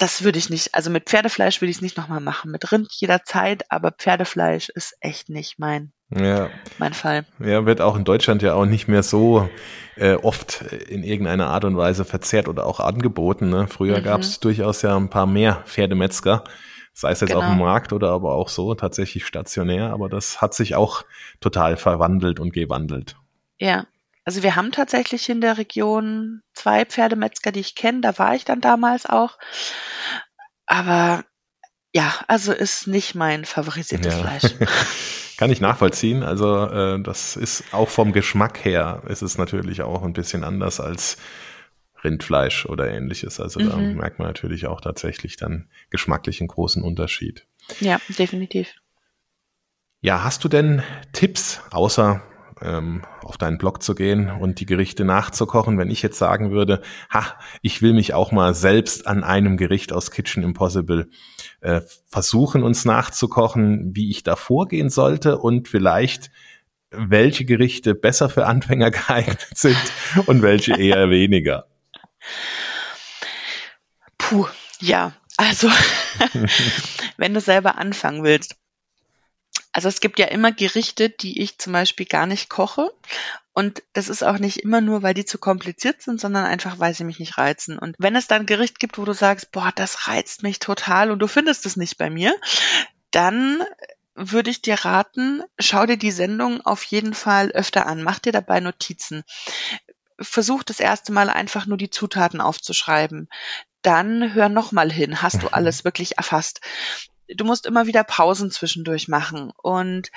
[0.00, 2.50] das würde ich nicht, also mit Pferdefleisch würde ich es nicht nochmal machen.
[2.50, 6.48] Mit Rind jederzeit, aber Pferdefleisch ist echt nicht mein, ja.
[6.78, 7.26] mein Fall.
[7.38, 9.50] Ja, wird auch in Deutschland ja auch nicht mehr so
[9.96, 13.50] äh, oft in irgendeiner Art und Weise verzehrt oder auch angeboten.
[13.50, 13.68] Ne?
[13.68, 14.04] Früher mhm.
[14.04, 16.44] gab es durchaus ja ein paar mehr Pferdemetzger,
[16.94, 17.40] sei es jetzt genau.
[17.40, 17.66] auf dem genau.
[17.66, 21.04] Markt oder aber auch so tatsächlich stationär, aber das hat sich auch
[21.40, 23.16] total verwandelt und gewandelt.
[23.58, 23.84] Ja,
[24.24, 28.00] also wir haben tatsächlich in der Region zwei Pferdemetzger, die ich kenne.
[28.00, 29.38] Da war ich dann damals auch.
[30.66, 31.24] Aber
[31.92, 34.20] ja, also ist nicht mein favorisiertes ja.
[34.20, 34.54] Fleisch.
[35.36, 36.22] Kann ich nachvollziehen.
[36.22, 40.80] Also äh, das ist auch vom Geschmack her ist es natürlich auch ein bisschen anders
[40.80, 41.16] als
[42.04, 43.40] Rindfleisch oder ähnliches.
[43.40, 43.68] Also mhm.
[43.68, 47.46] da merkt man natürlich auch tatsächlich dann geschmacklich einen großen Unterschied.
[47.80, 48.74] Ja, definitiv.
[50.02, 52.22] Ja, hast du denn Tipps, außer
[52.62, 55.78] ähm, auf deinen Blog zu gehen und die Gerichte nachzukochen.
[55.78, 57.24] Wenn ich jetzt sagen würde, ha,
[57.62, 61.08] ich will mich auch mal selbst an einem Gericht aus Kitchen Impossible
[61.60, 66.30] äh, versuchen, uns nachzukochen, wie ich da vorgehen sollte und vielleicht
[66.90, 69.78] welche Gerichte besser für Anfänger geeignet sind
[70.26, 71.66] und welche eher weniger.
[74.18, 74.46] Puh,
[74.80, 75.68] ja, also
[77.16, 78.56] wenn du selber anfangen willst,
[79.72, 82.92] also es gibt ja immer Gerichte, die ich zum Beispiel gar nicht koche.
[83.52, 86.94] Und das ist auch nicht immer nur, weil die zu kompliziert sind, sondern einfach, weil
[86.94, 87.78] sie mich nicht reizen.
[87.78, 91.10] Und wenn es dann ein Gericht gibt, wo du sagst, boah, das reizt mich total
[91.10, 92.34] und du findest es nicht bei mir,
[93.10, 93.62] dann
[94.14, 98.02] würde ich dir raten, schau dir die Sendung auf jeden Fall öfter an.
[98.02, 99.24] Mach dir dabei Notizen.
[100.18, 103.28] Versuch das erste Mal einfach nur die Zutaten aufzuschreiben.
[103.82, 105.22] Dann hör nochmal hin.
[105.22, 105.54] Hast du mhm.
[105.54, 106.60] alles wirklich erfasst?
[107.34, 110.10] Du musst immer wieder Pausen zwischendurch machen und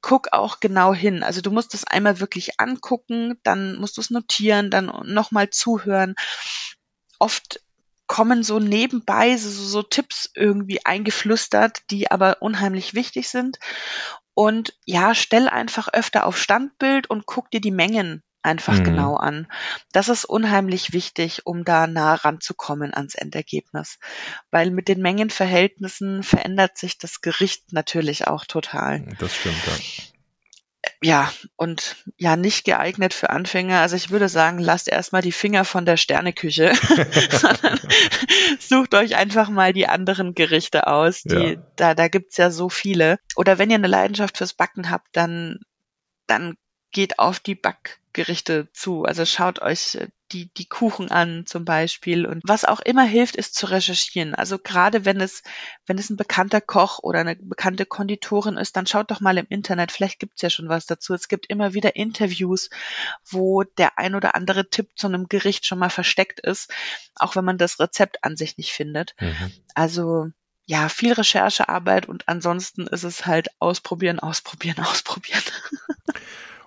[0.00, 1.22] guck auch genau hin.
[1.22, 6.14] Also du musst es einmal wirklich angucken, dann musst du es notieren, dann nochmal zuhören.
[7.18, 7.60] Oft
[8.06, 13.58] kommen so nebenbei so, so Tipps irgendwie eingeflüstert, die aber unheimlich wichtig sind.
[14.34, 18.84] Und ja, stell einfach öfter auf Standbild und guck dir die Mengen einfach mhm.
[18.84, 19.46] genau an.
[19.92, 23.98] Das ist unheimlich wichtig, um da nah ranzukommen ans Endergebnis.
[24.50, 29.04] Weil mit den Mengenverhältnissen verändert sich das Gericht natürlich auch total.
[29.18, 29.72] Das stimmt, ja.
[31.00, 33.80] Ja, und ja, nicht geeignet für Anfänger.
[33.80, 36.72] Also ich würde sagen, lasst erstmal die Finger von der Sterneküche,
[37.30, 37.80] sondern
[38.58, 41.22] sucht euch einfach mal die anderen Gerichte aus.
[41.22, 41.62] Die, ja.
[41.76, 43.18] Da, da gibt's ja so viele.
[43.36, 45.60] Oder wenn ihr eine Leidenschaft fürs Backen habt, dann,
[46.26, 46.56] dann
[46.92, 49.04] geht auf die Backgerichte zu.
[49.04, 52.26] Also schaut euch äh, die, die Kuchen an zum Beispiel.
[52.26, 54.34] Und was auch immer hilft, ist zu recherchieren.
[54.34, 55.42] Also gerade wenn es,
[55.86, 59.46] wenn es ein bekannter Koch oder eine bekannte Konditorin ist, dann schaut doch mal im
[59.48, 59.92] Internet.
[59.92, 61.14] Vielleicht gibt's ja schon was dazu.
[61.14, 62.70] Es gibt immer wieder Interviews,
[63.24, 66.70] wo der ein oder andere Tipp zu einem Gericht schon mal versteckt ist,
[67.16, 69.14] auch wenn man das Rezept an sich nicht findet.
[69.20, 69.52] Mhm.
[69.74, 70.28] Also
[70.64, 75.42] ja, viel Recherchearbeit und ansonsten ist es halt ausprobieren, ausprobieren, ausprobieren.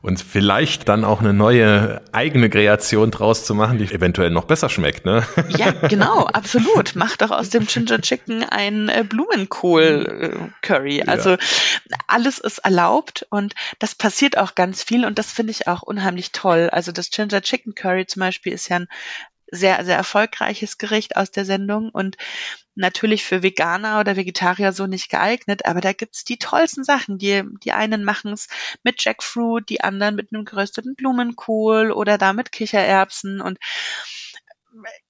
[0.05, 4.69] Und vielleicht dann auch eine neue eigene Kreation draus zu machen, die eventuell noch besser
[4.69, 5.25] schmeckt, ne?
[5.57, 6.95] Ja, genau, absolut.
[6.95, 11.03] Mach doch aus dem Ginger Chicken ein äh, Blumenkohl-Curry.
[11.07, 11.37] Also ja.
[12.07, 16.31] alles ist erlaubt und das passiert auch ganz viel und das finde ich auch unheimlich
[16.31, 16.69] toll.
[16.71, 18.87] Also das Ginger Chicken Curry zum Beispiel ist ja ein
[19.51, 22.17] sehr, sehr erfolgreiches Gericht aus der Sendung und
[22.75, 27.17] natürlich für Veganer oder Vegetarier so nicht geeignet, aber da gibt's die tollsten Sachen.
[27.17, 28.47] Die, die einen machen es
[28.83, 33.59] mit Jackfruit, die anderen mit einem gerösteten Blumenkohl oder da mit Kichererbsen und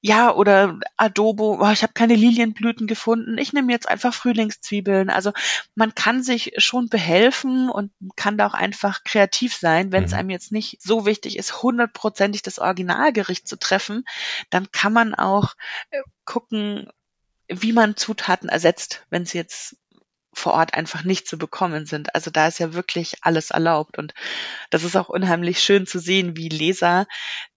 [0.01, 5.10] ja, oder Adobo, oh, ich habe keine Lilienblüten gefunden, ich nehme jetzt einfach Frühlingszwiebeln.
[5.10, 5.32] Also
[5.75, 9.91] man kann sich schon behelfen und kann da auch einfach kreativ sein.
[9.91, 10.17] Wenn es mhm.
[10.17, 14.06] einem jetzt nicht so wichtig ist, hundertprozentig das Originalgericht zu treffen,
[14.49, 15.56] dann kann man auch
[15.91, 16.89] äh, gucken,
[17.47, 19.78] wie man Zutaten ersetzt, wenn sie jetzt
[20.34, 22.13] vor Ort einfach nicht zu bekommen sind.
[22.13, 24.13] Also da ist ja wirklich alles erlaubt und
[24.69, 27.08] das ist auch unheimlich schön zu sehen, wie Leser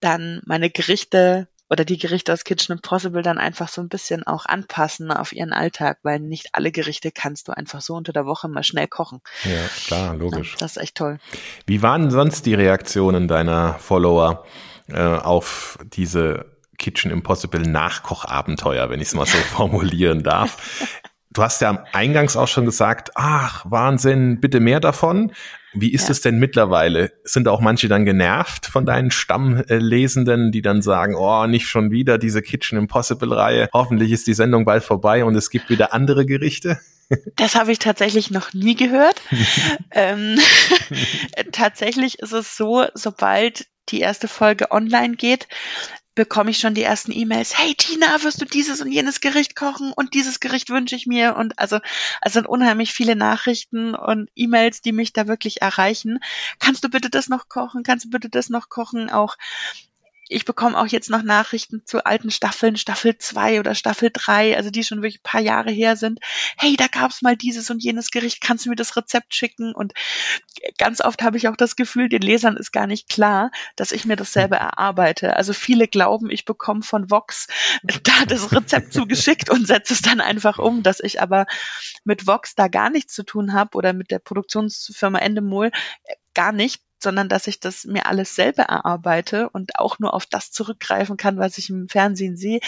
[0.00, 4.46] dann meine Gerichte oder die Gerichte aus Kitchen Impossible dann einfach so ein bisschen auch
[4.46, 8.48] anpassen auf ihren Alltag, weil nicht alle Gerichte kannst du einfach so unter der Woche
[8.48, 9.20] mal schnell kochen.
[9.44, 10.56] Ja, klar, logisch.
[10.58, 11.18] das ist echt toll.
[11.66, 14.44] Wie waren sonst die Reaktionen deiner Follower
[14.88, 16.46] äh, auf diese
[16.78, 20.92] Kitchen Impossible Nachkochabenteuer, wenn ich es mal so formulieren darf?
[21.30, 25.32] Du hast ja eingangs auch schon gesagt, ach, Wahnsinn, bitte mehr davon.
[25.74, 26.12] Wie ist ja.
[26.12, 27.12] es denn mittlerweile?
[27.24, 32.16] Sind auch manche dann genervt von deinen Stammlesenden, die dann sagen, oh, nicht schon wieder
[32.18, 33.68] diese Kitchen Impossible Reihe.
[33.72, 36.78] Hoffentlich ist die Sendung bald vorbei und es gibt wieder andere Gerichte?
[37.36, 39.22] Das habe ich tatsächlich noch nie gehört.
[39.92, 40.38] ähm,
[41.52, 45.48] tatsächlich ist es so, sobald die erste Folge online geht,
[46.18, 47.56] bekomme ich schon die ersten E-Mails.
[47.56, 51.36] Hey Tina, wirst du dieses und jenes Gericht kochen und dieses Gericht wünsche ich mir
[51.36, 51.78] und also
[52.20, 56.18] es sind unheimlich viele Nachrichten und E-Mails, die mich da wirklich erreichen.
[56.58, 57.84] Kannst du bitte das noch kochen?
[57.84, 59.10] Kannst du bitte das noch kochen?
[59.10, 59.36] Auch
[60.28, 64.70] ich bekomme auch jetzt noch Nachrichten zu alten Staffeln, Staffel 2 oder Staffel 3, also
[64.70, 66.20] die schon wirklich ein paar Jahre her sind.
[66.56, 69.74] Hey, da gab's mal dieses und jenes Gericht, kannst du mir das Rezept schicken?
[69.74, 69.94] Und
[70.76, 74.04] ganz oft habe ich auch das Gefühl, den Lesern ist gar nicht klar, dass ich
[74.04, 75.36] mir dasselbe erarbeite.
[75.36, 77.46] Also viele glauben, ich bekomme von Vox
[77.82, 81.46] da das Rezept zugeschickt und setze es dann einfach um, dass ich aber
[82.04, 85.70] mit Vox da gar nichts zu tun habe oder mit der Produktionsfirma Endemol
[86.34, 90.50] gar nicht sondern dass ich das mir alles selber erarbeite und auch nur auf das
[90.50, 92.60] zurückgreifen kann, was ich im Fernsehen sehe,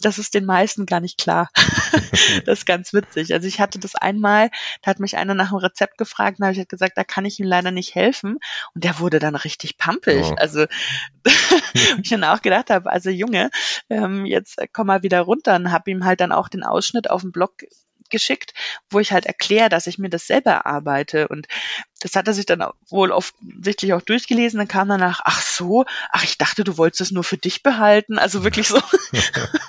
[0.00, 1.50] das ist den meisten gar nicht klar.
[2.46, 3.32] das ist ganz witzig.
[3.32, 4.50] Also ich hatte das einmal,
[4.82, 7.24] da hat mich einer nach dem Rezept gefragt, da habe ich halt gesagt, da kann
[7.24, 8.38] ich ihm leider nicht helfen.
[8.74, 10.24] Und der wurde dann richtig pampig.
[10.24, 10.34] Oh.
[10.36, 10.66] Also
[12.02, 13.50] ich dann auch gedacht habe, also Junge,
[13.90, 17.22] ähm, jetzt komm mal wieder runter und habe ihm halt dann auch den Ausschnitt auf
[17.22, 17.52] dem Blog
[18.10, 18.54] geschickt,
[18.90, 21.28] wo ich halt erkläre, dass ich mir das selber erarbeite.
[21.28, 21.46] Und
[22.00, 24.58] das hat er sich dann wohl offensichtlich auch durchgelesen.
[24.58, 28.18] Dann kam danach, ach so, ach, ich dachte, du wolltest es nur für dich behalten.
[28.18, 28.80] Also wirklich so.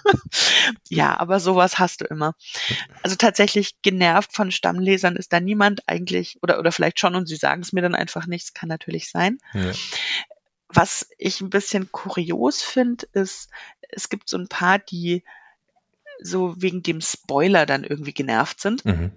[0.89, 2.35] ja, aber sowas hast du immer.
[3.03, 7.37] Also tatsächlich genervt von Stammlesern ist da niemand eigentlich, oder, oder vielleicht schon und sie
[7.37, 8.47] sagen es mir dann einfach nicht.
[8.47, 9.37] Das kann natürlich sein.
[9.53, 9.71] Ja.
[10.67, 13.49] Was ich ein bisschen kurios finde, ist,
[13.89, 15.23] es gibt so ein paar, die
[16.21, 18.85] so wegen dem Spoiler dann irgendwie genervt sind.
[18.85, 19.11] Mhm.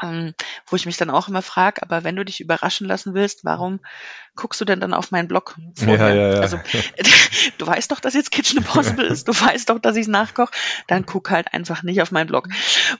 [0.00, 0.34] Ähm,
[0.66, 3.80] wo ich mich dann auch immer frage, aber wenn du dich überraschen lassen willst, warum
[4.34, 6.08] guckst du denn dann auf meinen Blog vorher?
[6.08, 6.40] Ja, ja, ja.
[6.40, 6.58] Also
[7.58, 10.52] du weißt doch, dass jetzt Kitchen Impossible ist, du weißt doch, dass ich nachkoche,
[10.88, 12.48] dann guck halt einfach nicht auf meinen Blog.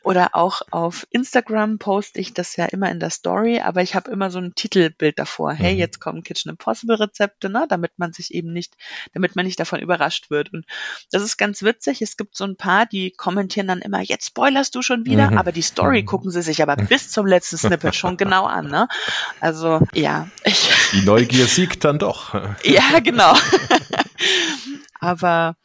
[0.03, 4.11] Oder auch auf Instagram poste ich das ja immer in der Story, aber ich habe
[4.11, 5.53] immer so ein Titelbild davor.
[5.53, 5.79] Hey, mhm.
[5.79, 8.75] jetzt kommen Kitchen Impossible Rezepte, ne, damit man sich eben nicht,
[9.14, 10.53] damit man nicht davon überrascht wird.
[10.53, 10.66] Und
[11.11, 12.03] das ist ganz witzig.
[12.03, 15.38] Es gibt so ein paar, die kommentieren dann immer, jetzt spoilerst du schon wieder, mhm.
[15.38, 16.07] aber die Story mhm.
[16.07, 18.68] gucken sie sich aber bis zum letzten Snippet schon genau an.
[18.68, 18.88] Ne?
[19.40, 20.71] Also ja, ich.
[20.92, 22.35] Die Neugier siegt dann doch.
[22.65, 23.35] ja, genau.
[25.01, 25.57] aber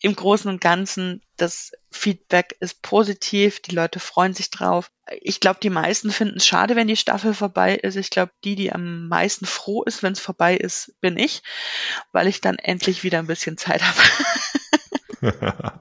[0.00, 4.90] im Großen und Ganzen, das Feedback ist positiv, die Leute freuen sich drauf.
[5.20, 7.96] Ich glaube, die meisten finden es schade, wenn die Staffel vorbei ist.
[7.96, 11.42] Ich glaube, die, die am meisten froh ist, wenn es vorbei ist, bin ich,
[12.12, 14.00] weil ich dann endlich wieder ein bisschen Zeit habe.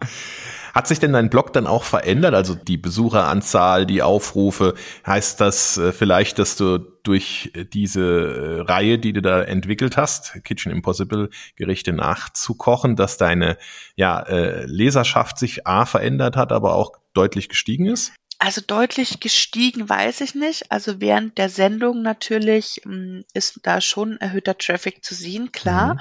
[0.76, 2.34] Hat sich denn dein Blog dann auch verändert?
[2.34, 4.74] Also die Besucheranzahl, die Aufrufe,
[5.08, 10.44] heißt das äh, vielleicht, dass du durch diese äh, Reihe, die du da entwickelt hast,
[10.44, 13.58] Kitchen Impossible Gerichte nachzukochen, dass deine
[13.96, 18.12] ja, äh, Leserschaft sich A verändert hat, aber auch deutlich gestiegen ist?
[18.38, 20.74] Also deutlich gestiegen weiß ich nicht.
[20.74, 25.94] Also während der Sendung natürlich hm, ist da schon erhöhter Traffic zu sehen, klar.
[25.94, 26.00] Mhm.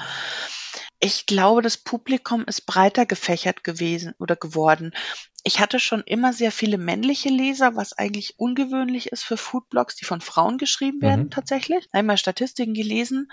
[1.04, 4.94] Ich glaube, das Publikum ist breiter gefächert gewesen oder geworden.
[5.42, 10.06] Ich hatte schon immer sehr viele männliche Leser, was eigentlich ungewöhnlich ist für Foodblogs, die
[10.06, 11.30] von Frauen geschrieben werden mhm.
[11.30, 11.86] tatsächlich.
[11.92, 13.28] Einmal Statistiken gelesen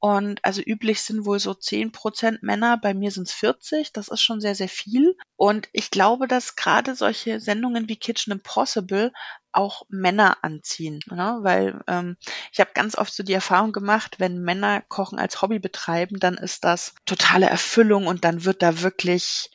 [0.00, 4.08] und also üblich sind wohl so zehn Prozent Männer, bei mir sind es 40, das
[4.08, 5.16] ist schon sehr, sehr viel.
[5.36, 9.12] Und ich glaube, dass gerade solche Sendungen wie Kitchen Impossible
[9.54, 11.38] auch Männer anziehen, ne?
[11.42, 12.16] weil ähm,
[12.52, 16.34] ich habe ganz oft so die Erfahrung gemacht, wenn Männer Kochen als Hobby betreiben, dann
[16.34, 19.50] ist das totale Erfüllung und dann wird da wirklich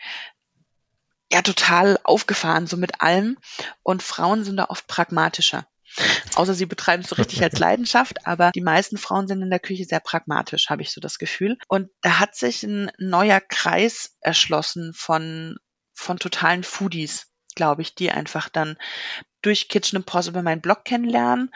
[1.32, 3.38] ja total aufgefahren, so mit allem.
[3.84, 5.68] Und Frauen sind da oft pragmatischer.
[6.36, 9.60] Außer sie betreiben es so richtig als Leidenschaft, aber die meisten Frauen sind in der
[9.60, 11.58] Küche sehr pragmatisch, habe ich so das Gefühl.
[11.68, 15.58] Und da hat sich ein neuer Kreis erschlossen von,
[15.94, 18.78] von totalen Foodies, glaube ich, die einfach dann
[19.42, 21.52] durch Kitchen Impossible meinen Blog kennenlernen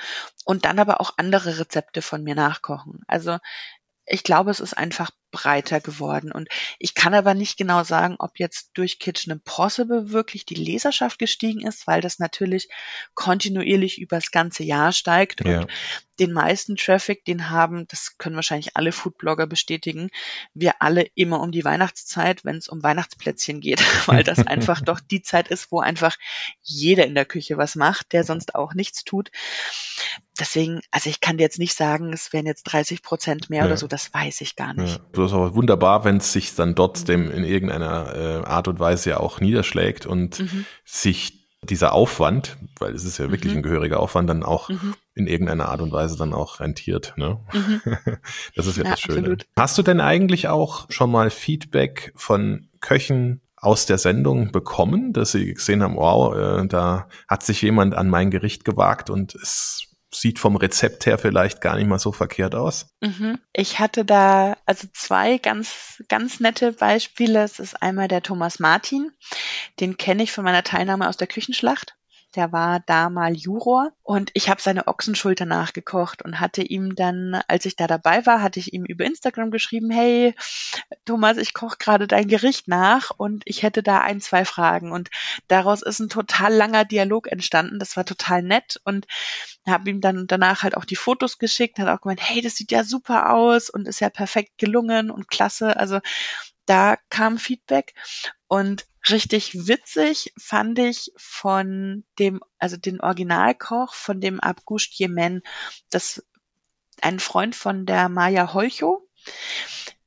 [0.45, 3.01] und dann aber auch andere Rezepte von mir nachkochen.
[3.07, 3.37] Also
[4.05, 6.31] ich glaube, es ist einfach breiter geworden.
[6.31, 6.47] Und
[6.79, 11.67] ich kann aber nicht genau sagen, ob jetzt durch Kitchen Impossible wirklich die Leserschaft gestiegen
[11.67, 12.69] ist, weil das natürlich
[13.15, 15.45] kontinuierlich übers ganze Jahr steigt.
[15.45, 15.61] Ja.
[15.61, 15.71] Und
[16.19, 20.09] den meisten Traffic, den haben, das können wahrscheinlich alle Foodblogger bestätigen,
[20.53, 24.99] wir alle immer um die Weihnachtszeit, wenn es um Weihnachtsplätzchen geht, weil das einfach doch
[24.99, 26.17] die Zeit ist, wo einfach
[26.61, 29.31] jeder in der Küche was macht, der sonst auch nichts tut.
[30.39, 33.65] Deswegen, also ich kann dir jetzt nicht sagen, es wären jetzt 30 Prozent mehr ja.
[33.65, 34.97] oder so, das weiß ich gar nicht.
[34.97, 38.79] Ja das ist aber wunderbar, wenn es sich dann trotzdem in irgendeiner äh, Art und
[38.79, 40.65] Weise ja auch niederschlägt und mhm.
[40.85, 43.59] sich dieser Aufwand, weil es ist ja wirklich mhm.
[43.59, 44.95] ein gehöriger Aufwand, dann auch mhm.
[45.15, 47.13] in irgendeiner Art und Weise dann auch rentiert.
[47.17, 47.39] Ne?
[47.53, 47.81] Mhm.
[48.55, 49.19] Das ist ja, ja das Schöne.
[49.19, 49.47] Absolut.
[49.57, 55.31] Hast du denn eigentlich auch schon mal Feedback von Köchen aus der Sendung bekommen, dass
[55.31, 59.92] sie gesehen haben, wow, äh, da hat sich jemand an mein Gericht gewagt und es
[60.13, 62.87] sieht vom Rezept her vielleicht gar nicht mal so verkehrt aus.
[63.01, 63.39] Mhm.
[63.53, 67.43] Ich hatte da also zwei ganz, ganz nette Beispiele.
[67.43, 69.11] Es ist einmal der Thomas Martin.
[69.79, 71.95] Den kenne ich von meiner Teilnahme aus der Küchenschlacht
[72.35, 77.41] der war da mal Juror und ich habe seine Ochsenschulter nachgekocht und hatte ihm dann,
[77.47, 80.35] als ich da dabei war, hatte ich ihm über Instagram geschrieben, hey
[81.05, 84.91] Thomas, ich koche gerade dein Gericht nach und ich hätte da ein, zwei Fragen.
[84.91, 85.09] Und
[85.47, 89.07] daraus ist ein total langer Dialog entstanden, das war total nett und
[89.67, 92.71] habe ihm dann danach halt auch die Fotos geschickt, hat auch gemeint, hey, das sieht
[92.71, 95.99] ja super aus und ist ja perfekt gelungen und klasse, also
[96.65, 97.93] da kam Feedback
[98.47, 105.41] und richtig witzig fand ich von dem, also den Originalkoch von dem Abgush Yemen,
[105.89, 106.25] das
[107.01, 109.07] ein Freund von der Maya Holcho,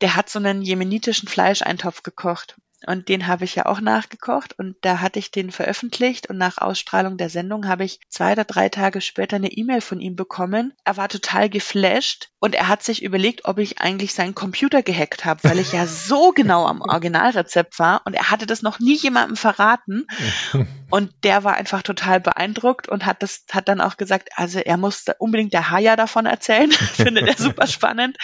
[0.01, 4.77] der hat so einen jemenitischen Fleischeintopf gekocht und den habe ich ja auch nachgekocht und
[4.83, 8.69] da hatte ich den veröffentlicht und nach Ausstrahlung der Sendung habe ich zwei oder drei
[8.69, 10.75] Tage später eine E-Mail von ihm bekommen.
[10.85, 15.25] Er war total geflasht und er hat sich überlegt, ob ich eigentlich seinen Computer gehackt
[15.25, 18.97] habe, weil ich ja so genau am Originalrezept war und er hatte das noch nie
[18.97, 20.07] jemandem verraten.
[20.89, 24.77] Und der war einfach total beeindruckt und hat das hat dann auch gesagt, also er
[24.77, 28.17] muss unbedingt der Haya davon erzählen, findet er super spannend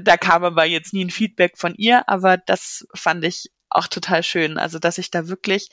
[0.00, 4.22] da kam aber jetzt nie ein Feedback von ihr, aber das fand ich auch total
[4.22, 4.58] schön.
[4.58, 5.70] Also, dass ich da wirklich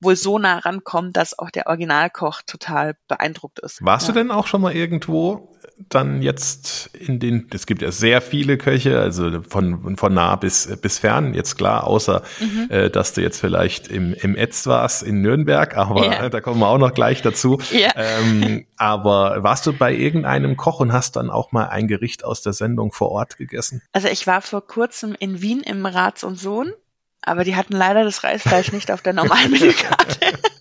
[0.00, 3.82] wohl so nah rankommt, dass auch der Originalkoch total beeindruckt ist.
[3.84, 4.14] Warst ja.
[4.14, 5.55] du denn auch schon mal irgendwo
[5.88, 10.74] dann jetzt in den, es gibt ja sehr viele Köche, also von, von nah bis,
[10.80, 12.70] bis fern, jetzt klar, außer mhm.
[12.70, 16.28] äh, dass du jetzt vielleicht im, im Etz warst in Nürnberg, aber ja.
[16.30, 17.60] da kommen wir auch noch gleich dazu.
[17.70, 17.90] Ja.
[17.94, 22.42] Ähm, aber warst du bei irgendeinem Koch und hast dann auch mal ein Gericht aus
[22.42, 23.82] der Sendung vor Ort gegessen?
[23.92, 26.72] Also ich war vor kurzem in Wien im Rats und Sohn,
[27.20, 30.18] aber die hatten leider das Reisfleisch nicht auf der normalen Menükarte.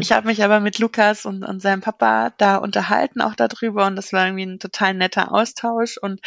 [0.00, 3.96] ich habe mich aber mit Lukas und, und seinem Papa da unterhalten auch darüber und
[3.96, 6.20] das war irgendwie ein total netter Austausch und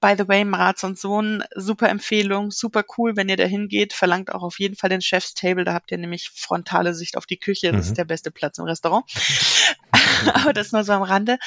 [0.00, 4.32] by the way, Marats und Sohn, super Empfehlung, super cool, wenn ihr da hingeht, verlangt
[4.32, 7.38] auch auf jeden Fall den Chef's Table, da habt ihr nämlich frontale Sicht auf die
[7.38, 7.90] Küche, das mhm.
[7.90, 9.04] ist der beste Platz im Restaurant.
[10.34, 11.38] aber das nur so am Rande.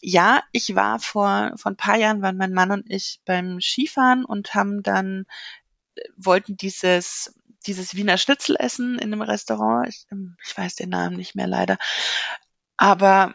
[0.00, 4.24] Ja, ich war vor, vor ein paar Jahren, waren mein Mann und ich beim Skifahren
[4.24, 5.26] und haben dann
[5.96, 7.34] äh, wollten dieses
[7.68, 9.88] dieses Wiener Schnitzel essen in einem Restaurant.
[9.88, 11.76] Ich, ähm, ich weiß den Namen nicht mehr leider.
[12.76, 13.34] Aber,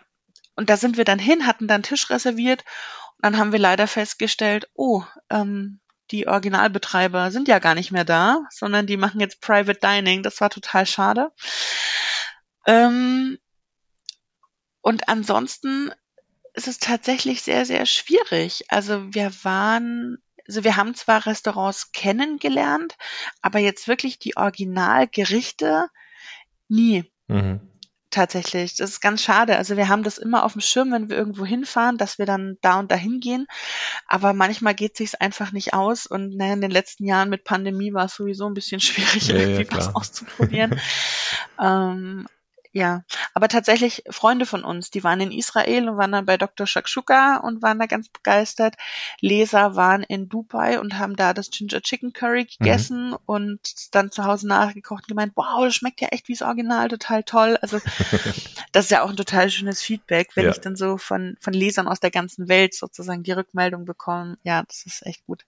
[0.56, 2.64] und da sind wir dann hin, hatten dann Tisch reserviert
[3.18, 5.80] und dann haben wir leider festgestellt, oh, ähm,
[6.12, 10.24] die Originalbetreiber sind ja gar nicht mehr da, sondern die machen jetzt Private Dining.
[10.24, 11.32] Das war total schade.
[12.68, 13.38] Ähm,
[14.82, 15.92] und ansonsten
[16.54, 18.66] ist es tatsächlich sehr, sehr schwierig.
[18.70, 22.96] Also wir waren also wir haben zwar Restaurants kennengelernt,
[23.42, 25.88] aber jetzt wirklich die Originalgerichte
[26.68, 27.06] nie.
[27.28, 27.62] Mhm.
[28.14, 28.76] Tatsächlich.
[28.76, 29.58] Das ist ganz schade.
[29.58, 32.58] Also wir haben das immer auf dem Schirm, wenn wir irgendwo hinfahren, dass wir dann
[32.62, 33.48] da und dahin gehen.
[34.08, 36.06] Aber manchmal geht es sich einfach nicht aus.
[36.06, 39.36] Und naja, in den letzten Jahren mit Pandemie war es sowieso ein bisschen schwierig, ja,
[39.36, 40.80] irgendwie ja, was auszuprobieren.
[41.60, 42.28] ähm,
[42.74, 43.04] ja,
[43.36, 46.66] aber tatsächlich Freunde von uns, die waren in Israel und waren dann bei Dr.
[46.66, 48.76] Shakshuka und waren da ganz begeistert.
[49.22, 52.48] Leser waren in Dubai und haben da das Ginger Chicken Curry mhm.
[52.58, 53.18] gegessen mhm.
[53.28, 53.60] und
[53.92, 57.22] dann zu Hause nachgekocht und gemeint, wow, das schmeckt ja echt wie das Original, total
[57.22, 57.60] toll.
[57.62, 57.78] Also
[58.72, 60.52] das ist ja auch ein total schönes Feedback, wenn ja.
[60.52, 64.40] ich dann so von, von Lesern aus der ganzen Welt sozusagen die Rückmeldung bekomme.
[64.42, 65.46] Ja, das ist echt gut.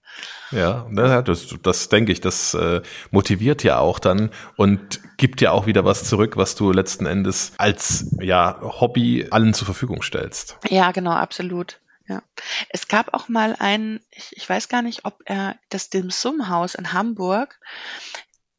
[0.51, 0.87] Ja,
[1.23, 5.85] das, das denke ich, das äh, motiviert ja auch dann und gibt ja auch wieder
[5.85, 7.14] was zurück, was du letzten Endes
[7.57, 10.57] als ja Hobby allen zur Verfügung stellst.
[10.69, 11.79] Ja, genau, absolut.
[12.07, 12.21] Ja.
[12.69, 16.49] Es gab auch mal ein, ich, ich weiß gar nicht, ob er das Dim Sum
[16.49, 17.59] Haus in Hamburg,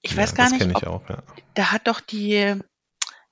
[0.03, 1.23] ich ja, weiß gar nicht, ob, auch, ja.
[1.55, 2.57] da hat doch die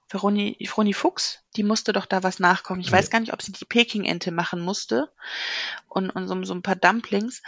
[0.09, 2.81] Veroni, Froni Fuchs, die musste doch da was nachkommen.
[2.81, 2.93] Ich ja.
[2.93, 5.11] weiß gar nicht, ob sie die Peking-Ente machen musste
[5.89, 7.43] und, und so, so ein paar Dumplings.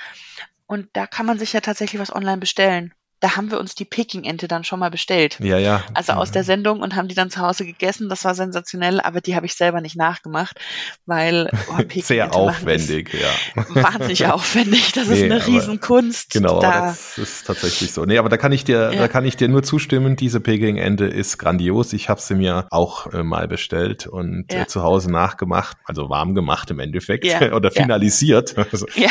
[0.67, 3.87] Und da kann man sich ja tatsächlich was online bestellen da haben wir uns die
[3.87, 5.39] Peking-Ente dann schon mal bestellt.
[5.41, 5.83] Ja, ja.
[5.95, 8.11] Also aus der Sendung und haben die dann zu Hause gegessen.
[8.11, 10.59] Das war sensationell, aber die habe ich selber nicht nachgemacht,
[11.07, 13.65] weil oh, sehr aufwendig, ja.
[13.75, 14.93] Wahnsinnig aufwendig.
[14.93, 16.31] Das nee, ist eine Riesenkunst.
[16.31, 16.89] Genau, da.
[16.89, 18.05] das ist tatsächlich so.
[18.05, 18.99] Nee, aber da kann ich dir, ja.
[18.99, 20.17] da kann ich dir nur zustimmen.
[20.17, 21.95] Diese Peking-Ente ist grandios.
[21.95, 24.63] Ich habe sie mir auch äh, mal bestellt und äh, ja.
[24.63, 27.55] äh, zu Hause nachgemacht, also warm gemacht im Endeffekt ja.
[27.55, 28.55] oder finalisiert.
[28.95, 29.09] Ja.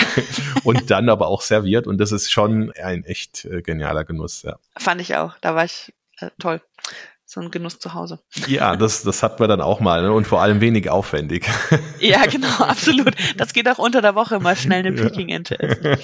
[0.64, 4.44] und dann aber auch serviert und das ist schon ein echt äh, genial totaler Genuss,
[4.44, 4.58] ja.
[4.78, 5.38] Fand ich auch.
[5.40, 6.62] Da war ich äh, toll.
[7.36, 8.20] So ein Genuss zu Hause.
[8.48, 10.14] Ja, das, das hat man dann auch mal ne?
[10.14, 11.48] und vor allem wenig aufwendig.
[12.00, 13.16] Ja, genau, absolut.
[13.38, 15.98] Das geht auch unter der Woche mal schnell eine Peking-Ente essen.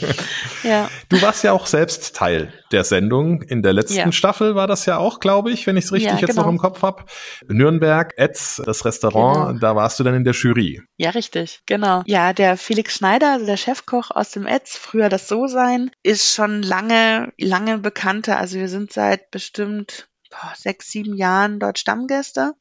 [0.63, 0.89] Ja.
[1.09, 3.41] Du warst ja auch selbst Teil der Sendung.
[3.41, 4.11] In der letzten ja.
[4.11, 6.43] Staffel war das ja auch, glaube ich, wenn ich es richtig ja, jetzt genau.
[6.43, 7.03] noch im Kopf habe.
[7.47, 9.59] Nürnberg, Etz, das Restaurant, genau.
[9.59, 10.81] da warst du dann in der Jury.
[10.97, 12.03] Ja, richtig, genau.
[12.05, 16.63] Ja, der Felix Schneider, also der Chefkoch aus dem Etz, früher das So-Sein, ist schon
[16.63, 18.37] lange, lange bekannter.
[18.37, 22.55] Also wir sind seit bestimmt boah, sechs, sieben Jahren dort Stammgäste.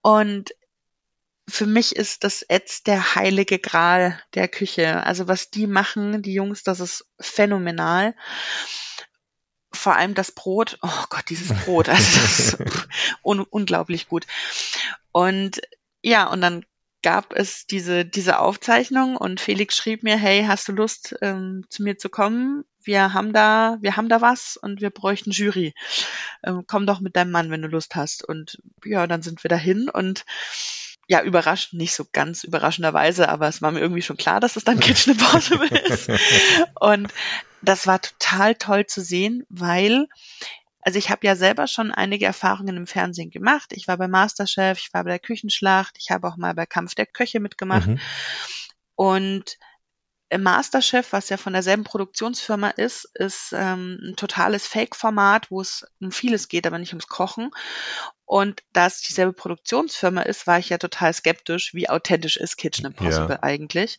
[0.00, 0.54] Und
[1.48, 5.02] für mich ist das Etz der heilige Gral der Küche.
[5.04, 8.14] Also was die machen, die Jungs, das ist phänomenal.
[9.72, 10.78] Vor allem das Brot.
[10.82, 11.88] Oh Gott, dieses Brot.
[11.88, 12.58] Also das ist
[13.22, 14.26] un unglaublich gut.
[15.12, 15.60] Und
[16.02, 16.64] ja, und dann
[17.02, 21.82] gab es diese, diese Aufzeichnung und Felix schrieb mir, hey, hast du Lust, ähm, zu
[21.82, 22.64] mir zu kommen?
[22.88, 25.74] Wir haben da, wir haben da was und wir bräuchten Jury.
[26.42, 28.24] Ähm, komm doch mit deinem Mann, wenn du Lust hast.
[28.24, 30.24] Und ja, dann sind wir dahin und
[31.06, 34.64] ja, überrascht, nicht so ganz überraschenderweise, aber es war mir irgendwie schon klar, dass es
[34.64, 36.10] dann Kitchen Impossible ist.
[36.80, 37.12] Und
[37.60, 40.06] das war total toll zu sehen, weil
[40.80, 43.74] also ich habe ja selber schon einige Erfahrungen im Fernsehen gemacht.
[43.74, 46.94] Ich war bei Masterchef, ich war bei der Küchenschlacht, ich habe auch mal bei Kampf
[46.94, 47.88] der Köche mitgemacht.
[47.88, 48.00] Mhm.
[48.94, 49.58] Und
[50.36, 56.12] Masterchef, was ja von derselben Produktionsfirma ist, ist ähm, ein totales Fake-Format, wo es um
[56.12, 57.50] vieles geht, aber nicht ums Kochen.
[58.26, 62.84] Und da es dieselbe Produktionsfirma ist, war ich ja total skeptisch, wie authentisch ist Kitchen
[62.84, 63.42] Impossible ja.
[63.42, 63.98] eigentlich.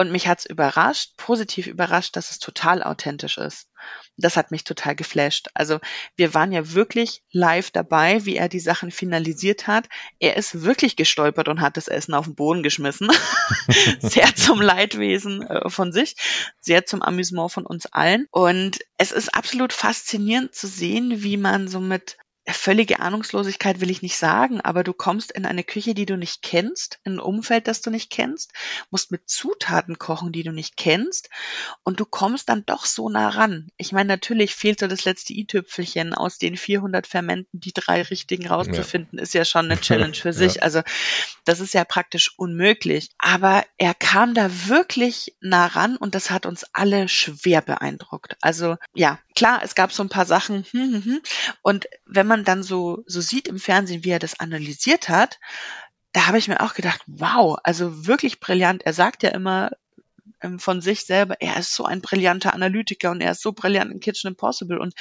[0.00, 3.68] Und mich hat's überrascht, positiv überrascht, dass es total authentisch ist.
[4.16, 5.48] Das hat mich total geflasht.
[5.52, 5.78] Also
[6.16, 9.90] wir waren ja wirklich live dabei, wie er die Sachen finalisiert hat.
[10.18, 13.10] Er ist wirklich gestolpert und hat das Essen auf den Boden geschmissen.
[14.00, 16.16] sehr zum Leidwesen äh, von sich,
[16.60, 18.26] sehr zum Amüsement von uns allen.
[18.30, 22.16] Und es ist absolut faszinierend zu sehen, wie man so mit
[22.54, 26.42] völlige Ahnungslosigkeit will ich nicht sagen, aber du kommst in eine Küche, die du nicht
[26.42, 28.52] kennst, in ein Umfeld, das du nicht kennst,
[28.90, 31.30] musst mit Zutaten kochen, die du nicht kennst
[31.82, 33.70] und du kommst dann doch so nah ran.
[33.76, 38.46] Ich meine, natürlich fehlt so das letzte i-Tüpfelchen aus den 400 Fermenten, die drei richtigen
[38.46, 39.22] rauszufinden, ja.
[39.22, 40.56] ist ja schon eine Challenge für sich.
[40.56, 40.62] Ja.
[40.62, 40.82] Also
[41.44, 43.10] das ist ja praktisch unmöglich.
[43.18, 48.36] Aber er kam da wirklich nah ran und das hat uns alle schwer beeindruckt.
[48.40, 51.20] Also ja, klar, es gab so ein paar Sachen hm, hm, hm.
[51.62, 55.38] und wenn man dann so, so sieht im Fernsehen, wie er das analysiert hat,
[56.12, 58.82] da habe ich mir auch gedacht, wow, also wirklich brillant.
[58.84, 59.70] Er sagt ja immer,
[60.42, 63.92] ähm, von sich selber, er ist so ein brillanter Analytiker und er ist so brillant
[63.92, 64.94] in Kitchen Impossible und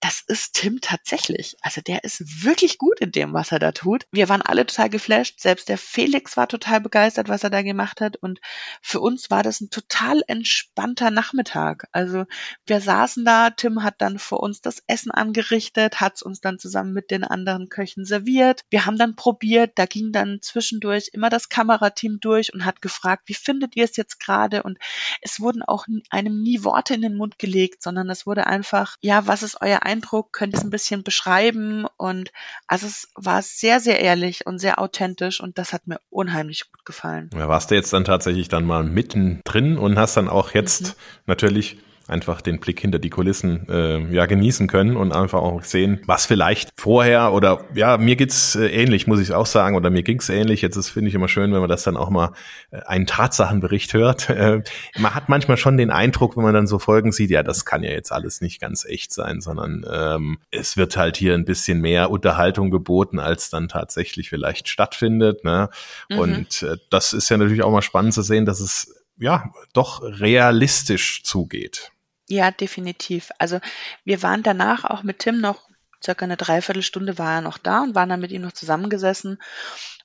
[0.00, 1.56] das ist Tim tatsächlich.
[1.62, 4.06] Also der ist wirklich gut in dem, was er da tut.
[4.12, 5.40] Wir waren alle total geflasht.
[5.40, 8.16] Selbst der Felix war total begeistert, was er da gemacht hat.
[8.16, 8.40] Und
[8.82, 11.86] für uns war das ein total entspannter Nachmittag.
[11.92, 12.24] Also
[12.66, 16.58] wir saßen da, Tim hat dann vor uns das Essen angerichtet, hat es uns dann
[16.58, 18.62] zusammen mit den anderen Köchen serviert.
[18.70, 23.24] Wir haben dann probiert, da ging dann zwischendurch immer das Kamerateam durch und hat gefragt,
[23.26, 24.59] wie findet ihr es jetzt gerade?
[24.62, 24.78] Und
[25.20, 29.26] es wurden auch einem nie Worte in den Mund gelegt, sondern es wurde einfach, ja,
[29.26, 30.32] was ist euer Eindruck?
[30.32, 31.86] Könnt ihr es ein bisschen beschreiben?
[31.96, 32.32] Und
[32.66, 36.84] also es war sehr, sehr ehrlich und sehr authentisch und das hat mir unheimlich gut
[36.84, 37.30] gefallen.
[37.34, 40.92] Ja, warst du jetzt dann tatsächlich dann mal mittendrin und hast dann auch jetzt mhm.
[41.26, 41.78] natürlich
[42.10, 46.26] einfach den Blick hinter die Kulissen äh, ja genießen können und einfach auch sehen, was
[46.26, 50.28] vielleicht vorher oder ja, mir geht's äh, ähnlich, muss ich auch sagen, oder mir ging's
[50.28, 50.62] ähnlich.
[50.62, 52.32] Jetzt ist finde ich immer schön, wenn man das dann auch mal
[52.70, 54.28] äh, einen Tatsachenbericht hört.
[54.28, 54.62] Äh,
[54.98, 57.82] man hat manchmal schon den Eindruck, wenn man dann so Folgen sieht, ja, das kann
[57.82, 61.80] ja jetzt alles nicht ganz echt sein, sondern ähm, es wird halt hier ein bisschen
[61.80, 65.44] mehr Unterhaltung geboten, als dann tatsächlich vielleicht stattfindet.
[65.44, 65.70] Ne?
[66.08, 66.18] Mhm.
[66.18, 70.02] Und äh, das ist ja natürlich auch mal spannend zu sehen, dass es ja doch
[70.02, 71.92] realistisch zugeht.
[72.30, 73.30] Ja, definitiv.
[73.38, 73.58] Also
[74.04, 75.68] wir waren danach auch mit Tim noch
[76.02, 79.38] circa eine Dreiviertelstunde war er noch da und waren dann mit ihm noch zusammengesessen.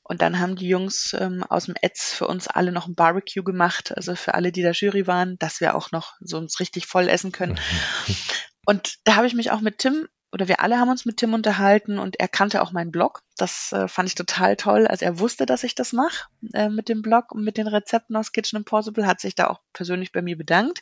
[0.03, 3.43] Und dann haben die Jungs ähm, aus dem Etz für uns alle noch ein Barbecue
[3.43, 6.87] gemacht, also für alle, die da Jury waren, dass wir auch noch so uns richtig
[6.87, 7.59] voll essen können.
[8.65, 11.33] und da habe ich mich auch mit Tim oder wir alle haben uns mit Tim
[11.33, 13.21] unterhalten und er kannte auch meinen Blog.
[13.37, 14.85] Das äh, fand ich total toll.
[14.85, 18.17] Also er wusste, dass ich das mache äh, mit dem Blog und mit den Rezepten
[18.17, 20.81] aus Kitchen Impossible, hat sich da auch persönlich bei mir bedankt.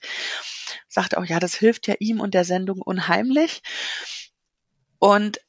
[0.88, 3.62] Sagte auch, ja, das hilft ja ihm und der Sendung unheimlich.
[4.98, 5.40] Und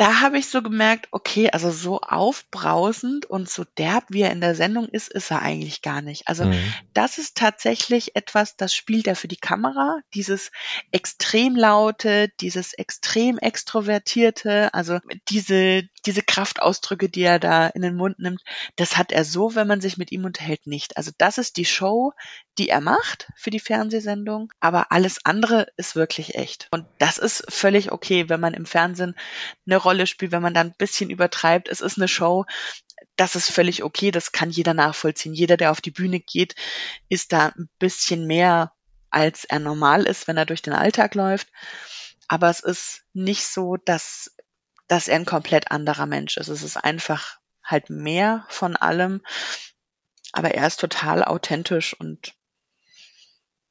[0.00, 4.40] da habe ich so gemerkt, okay, also so aufbrausend und so derb, wie er in
[4.40, 6.26] der Sendung ist, ist er eigentlich gar nicht.
[6.26, 6.72] Also mhm.
[6.94, 10.52] das ist tatsächlich etwas, das spielt er für die Kamera, dieses
[10.90, 18.20] extrem laute, dieses extrem extrovertierte, also diese, diese Kraftausdrücke, die er da in den Mund
[18.20, 18.40] nimmt,
[18.76, 20.96] das hat er so, wenn man sich mit ihm unterhält, nicht.
[20.96, 22.14] Also das ist die Show,
[22.56, 26.68] die er macht für die Fernsehsendung, aber alles andere ist wirklich echt.
[26.70, 29.14] Und das ist völlig okay, wenn man im Fernsehen
[29.66, 31.68] eine Rolle Rolle spielt, wenn man da ein bisschen übertreibt.
[31.68, 32.46] Es ist eine Show,
[33.16, 35.34] das ist völlig okay, das kann jeder nachvollziehen.
[35.34, 36.54] Jeder, der auf die Bühne geht,
[37.08, 38.72] ist da ein bisschen mehr,
[39.10, 41.48] als er normal ist, wenn er durch den Alltag läuft.
[42.28, 44.30] Aber es ist nicht so, dass,
[44.86, 46.46] dass er ein komplett anderer Mensch ist.
[46.46, 49.22] Es ist einfach halt mehr von allem.
[50.32, 52.34] Aber er ist total authentisch und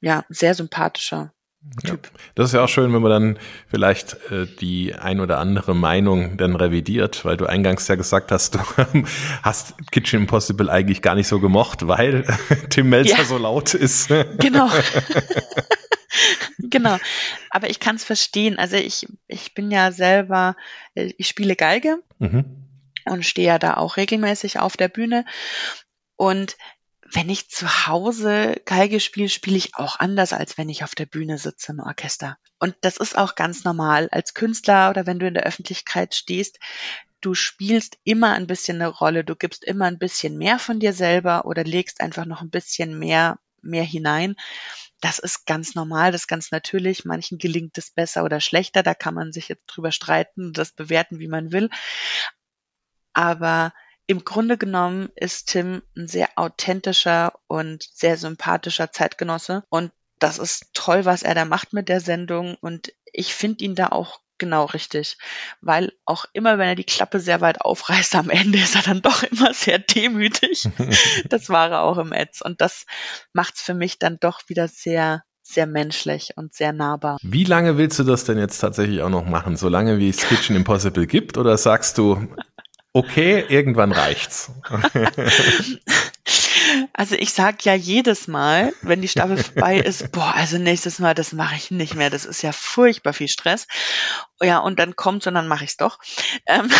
[0.00, 1.32] ja, sehr sympathischer
[1.84, 2.06] Typ.
[2.06, 3.38] Ja, das ist ja auch schön, wenn man dann
[3.68, 8.54] vielleicht äh, die ein oder andere Meinung dann revidiert, weil du eingangs ja gesagt hast,
[8.94, 9.04] du
[9.42, 12.24] hast Kitchen Impossible eigentlich gar nicht so gemocht, weil
[12.70, 13.24] Tim Melzer ja.
[13.24, 14.08] so laut ist.
[14.38, 14.70] Genau.
[16.58, 16.96] genau.
[17.50, 18.58] Aber ich kann es verstehen.
[18.58, 20.56] Also ich, ich bin ja selber,
[20.94, 22.44] äh, ich spiele Geige mhm.
[23.04, 25.26] und stehe ja da auch regelmäßig auf der Bühne.
[26.16, 26.56] Und
[27.12, 31.06] wenn ich zu Hause Geige spiele, spiele ich auch anders, als wenn ich auf der
[31.06, 32.38] Bühne sitze im Orchester.
[32.58, 34.08] Und das ist auch ganz normal.
[34.12, 36.58] Als Künstler oder wenn du in der Öffentlichkeit stehst,
[37.20, 39.24] du spielst immer ein bisschen eine Rolle.
[39.24, 42.98] Du gibst immer ein bisschen mehr von dir selber oder legst einfach noch ein bisschen
[42.98, 44.36] mehr, mehr hinein.
[45.00, 47.04] Das ist ganz normal, das ist ganz natürlich.
[47.04, 48.82] Manchen gelingt es besser oder schlechter.
[48.82, 51.70] Da kann man sich jetzt drüber streiten, das bewerten, wie man will.
[53.12, 53.72] Aber
[54.10, 60.70] im Grunde genommen ist Tim ein sehr authentischer und sehr sympathischer Zeitgenosse und das ist
[60.74, 64.64] toll, was er da macht mit der Sendung und ich finde ihn da auch genau
[64.64, 65.16] richtig,
[65.60, 69.00] weil auch immer, wenn er die Klappe sehr weit aufreißt, am Ende ist er dann
[69.00, 70.68] doch immer sehr demütig.
[71.28, 72.86] das war er auch im Ads und das
[73.32, 77.18] macht es für mich dann doch wieder sehr sehr menschlich und sehr nahbar.
[77.22, 79.56] Wie lange willst du das denn jetzt tatsächlich auch noch machen?
[79.56, 81.38] So lange wie es Kitchen Impossible gibt?
[81.38, 82.28] Oder sagst du,
[82.92, 84.52] okay, irgendwann reicht's.
[86.92, 91.14] Also ich sag ja jedes Mal, wenn die Staffel vorbei ist, boah, also nächstes Mal,
[91.14, 92.10] das mache ich nicht mehr.
[92.10, 93.66] Das ist ja furchtbar viel Stress.
[94.40, 95.98] Ja, und dann kommt's und dann mache ich's doch.
[96.46, 96.70] Ähm,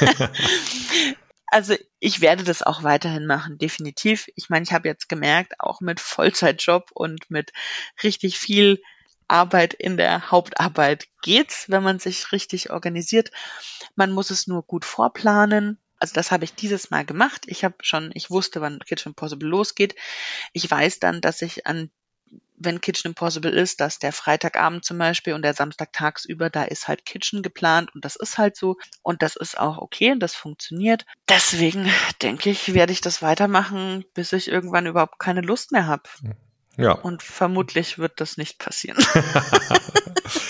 [1.46, 4.28] also ich werde das auch weiterhin machen, definitiv.
[4.36, 7.52] Ich meine, ich habe jetzt gemerkt, auch mit Vollzeitjob und mit
[8.02, 8.82] richtig viel
[9.30, 13.30] Arbeit in der Hauptarbeit geht's, wenn man sich richtig organisiert.
[13.94, 15.78] Man muss es nur gut vorplanen.
[15.98, 17.42] Also das habe ich dieses Mal gemacht.
[17.46, 19.94] Ich habe schon, ich wusste, wann Kitchen Impossible losgeht.
[20.52, 21.90] Ich weiß dann, dass ich an
[22.60, 26.88] wenn Kitchen Impossible ist, dass der Freitagabend zum Beispiel und der Samstag tagsüber, da ist
[26.88, 30.34] halt Kitchen geplant und das ist halt so und das ist auch okay und das
[30.34, 31.06] funktioniert.
[31.28, 31.90] Deswegen
[32.22, 36.02] denke ich, werde ich das weitermachen, bis ich irgendwann überhaupt keine Lust mehr habe.
[36.80, 36.92] Ja.
[36.92, 38.98] Und vermutlich wird das nicht passieren.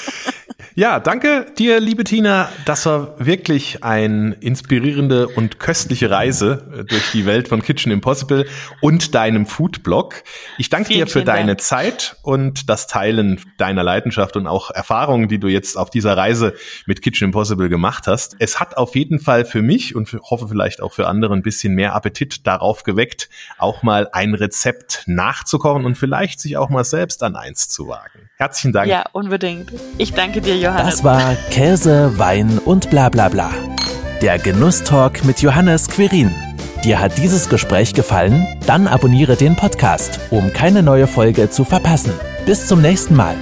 [0.81, 2.49] Ja, danke dir, liebe Tina.
[2.65, 8.47] Das war wirklich eine inspirierende und köstliche Reise äh, durch die Welt von Kitchen Impossible
[8.81, 10.25] und deinem Foodblog.
[10.57, 11.61] Ich danke vielen, dir für deine Dank.
[11.61, 16.55] Zeit und das Teilen deiner Leidenschaft und auch Erfahrungen, die du jetzt auf dieser Reise
[16.87, 18.37] mit Kitchen Impossible gemacht hast.
[18.39, 21.75] Es hat auf jeden Fall für mich und hoffe vielleicht auch für andere ein bisschen
[21.75, 23.29] mehr Appetit darauf geweckt,
[23.59, 28.30] auch mal ein Rezept nachzukochen und vielleicht sich auch mal selbst an eins zu wagen.
[28.41, 28.89] Herzlichen Dank.
[28.89, 29.71] Ja, unbedingt.
[29.99, 30.95] Ich danke dir, Johannes.
[30.95, 33.51] Das war Käse, Wein und bla bla bla.
[34.23, 36.35] Der Genusstalk mit Johannes Quirin.
[36.83, 38.47] Dir hat dieses Gespräch gefallen?
[38.67, 42.15] Dann abonniere den Podcast, um keine neue Folge zu verpassen.
[42.47, 43.37] Bis zum nächsten Mal.